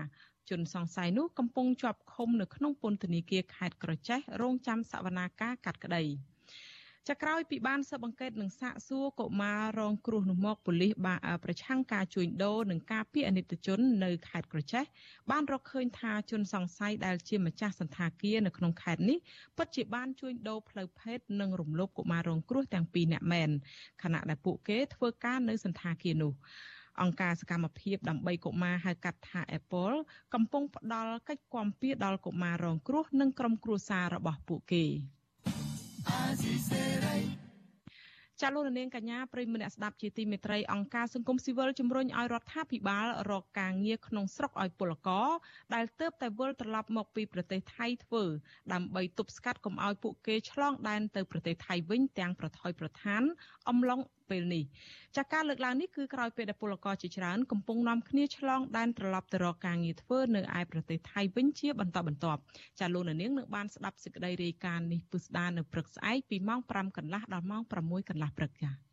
[0.51, 6.05] ជនសង្ស័យនោះកំពុងជាប់ឃុំនៅក្នុងពន្ធនាគារខេត្តក្រចេះរងចាំសវនាការកាត់ក្តី។
[7.11, 14.85] ចាក្រោយពីបានស៊ើបអង្កេតនិងសាកសួរកុមាររងគ្រោះនោះមកប៉ូលីសបានប្រឆាំងការជួញដូរនិងការពីអនិច្ចជននៅខេត្តក្រចេះ
[15.31, 19.19] បានរកឃើញថាជនសង្ស័យដែលជាម្ចាស់សន្តាគារនៅក្នុងខេត្តនេះ
[19.57, 23.51] ពិតជាបានជួញដូរផ្លូវភេទនិងរំលោភកុមាររងគ្រោះទាំងពីរនាក់មែន
[24.03, 26.33] ខណៈដែលពួកគេធ្វើការនៅសន្តាគារនោះ
[27.03, 29.97] អង្គការសកម្មភាពដើម្បីកុមារហៅកាត់ថា Apple
[30.35, 34.87] កំពុងផ្ដល់កិច្ចគាំពារដល់កុមាររងគ្រោះនិងក្រុមគ្រួសាររបស់ពួកគេ។
[38.43, 45.29] ចាលោកនាងកញ្ញាប្រិយមិត្តអ្នកស្ដាប់ជាទីមេត្រីអង្គការសង្គមស៊ីវិលជំរុញឲ្យរដ្ឋាភិបាលរកការងារក្នុងស្រុកឲ្យពលករ
[45.75, 48.25] ដែលទៅតែវិលត្រឡប់មកពីប្រទេសថៃធ្វើ
[48.73, 53.23] ដើម្បីទប់ស្កាត់កុំឲ្យពួកគេឆ្លងដែនទៅប្រទេសថៃវិញទាំងប្រថុយប្រឋាន
[53.69, 54.01] អំឡុង
[54.31, 54.65] ពេលនេះ
[55.17, 62.41] ចាការលើកឡើងនេះគឺក្រោយពេលដែលពលករជាច្រើនកំពុងនាំគ្នាឆ្លងដែនត្រឡប់ទៅរកការងារធ្វើនៅឯប្រទេសថៃវិញជាបន្តបន្ទាប់
[62.81, 68.86] ចាលោកនាងនឹងបានស្ដាប់សេចក្តីរាយការណ៍នេះពុស្ដានៅព្រឹកស្អែកពីម៉ោង5កន្លះដល់ម៉ោង6កន្លះព្រឹកចា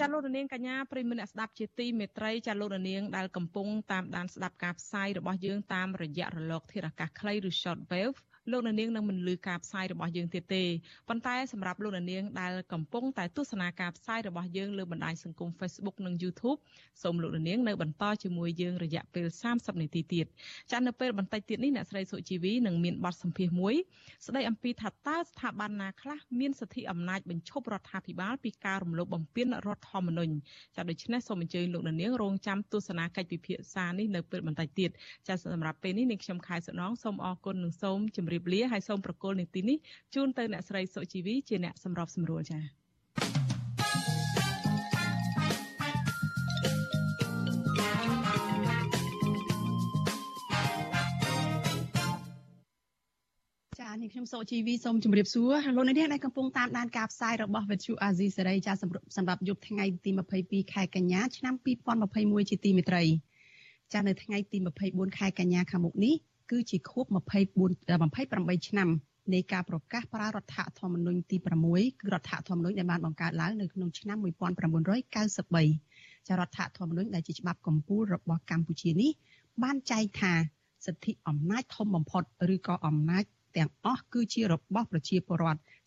[0.00, 8.18] ចាលោករនាងកញ្ញាប្រិមមអ្នកស្ដាប់ជាទីមេត្រីចាលោករនាងដែលកំពុងតាមដានស្ដាប់ការផ្សាយរបស់យើងតាមរយៈរលកធាតុអាកាសខ្លីឬ short wave
[8.50, 10.64] លោកនាងនឹងមិនលឺការផ្សាយរបស់យើងទៀតទេ
[11.08, 16.58] ប៉ុន្តែសម្រាប់លោកនាងដែលកំពុងតែទស្សនាការផ្សាយរបស់យើងលើបណ្ដាញសង្គម Facebook និង YouTube
[17.02, 20.26] សូមលោកនាងនៅបន្តជាមួយយើងរយៈពេល30នាទីទៀត
[20.72, 23.74] ចានៅពេលបន្តិចទៀតនេះអ្នកស្រីសុជីវីនឹងមានបទសម្ភាសន៍មួយ
[24.26, 30.34] ស្ដីអំពីថាតើស្ថាប័នណាខ្លះមានសិទ្ធិអំណាចបញ្ឈប់រដ្ឋាភិបាលពីការរំលោភបំពានរដ្ឋធម្មនុញ្ញ
[30.76, 34.90] ចាដូច្នេះសូមអញ្ជើញលោកនាងរងចាំទស្សនាកិច្ចពិភាក្សានេះនៅពេលបន្តិចទៀត
[35.28, 39.78] ចាសម្រាប់ពេលនេះនាងខ្ញុំខែសុណងសូមអរគុណនិងសូមជម្រាបរាបលាហើយសូមប្រកល់នីតិនេះ
[40.14, 42.62] ជូនទៅអ្នកស្រីសុជីវីជាអ្នកសម្របសម្រួលចា៎
[53.80, 60.10] ចា៎នេះខ្ញុំសូជីវីសូមជម្រាបសួរលោកអ្នកនាងដែលកំពុងតាមដានការផ្សាយរបស់វិទ្យុអាស៊ីសេរីចា៎សម្រាប់យប់ថ្ងៃទី
[60.42, 61.54] 22ខែកញ្ញាឆ្នាំ
[62.02, 63.02] 2021ជាទីមេត្រី
[63.92, 64.58] ចា៎នៅថ្ងៃទី
[64.88, 66.14] 24ខែកញ្ញាខាងមុខនេះ
[66.50, 68.88] គឺជាខួប24 28ឆ្នាំ
[69.32, 71.36] នៃការប្រកាសប្រើរដ្ឋធម្មនុញ្ញទី
[71.68, 79.10] 6គឺរដ្ឋធម្មនុញ្ញដែលបានបង្កើតឡើងនៅក្នុងឆ្នាំ1993ចារដ្ឋធម្មនុញ្ញដែលជាច្បាប់កម្ពុជារបស់កម្ពុជានេះ
[79.62, 80.32] បានចែងថា
[80.86, 82.22] សិទ្ធិអំណាចធំបំផុត
[82.54, 83.24] ឬក៏អំណាច
[83.56, 85.60] ទាំងអស់គឺជារបស់ប្រជាពលរដ្ឋ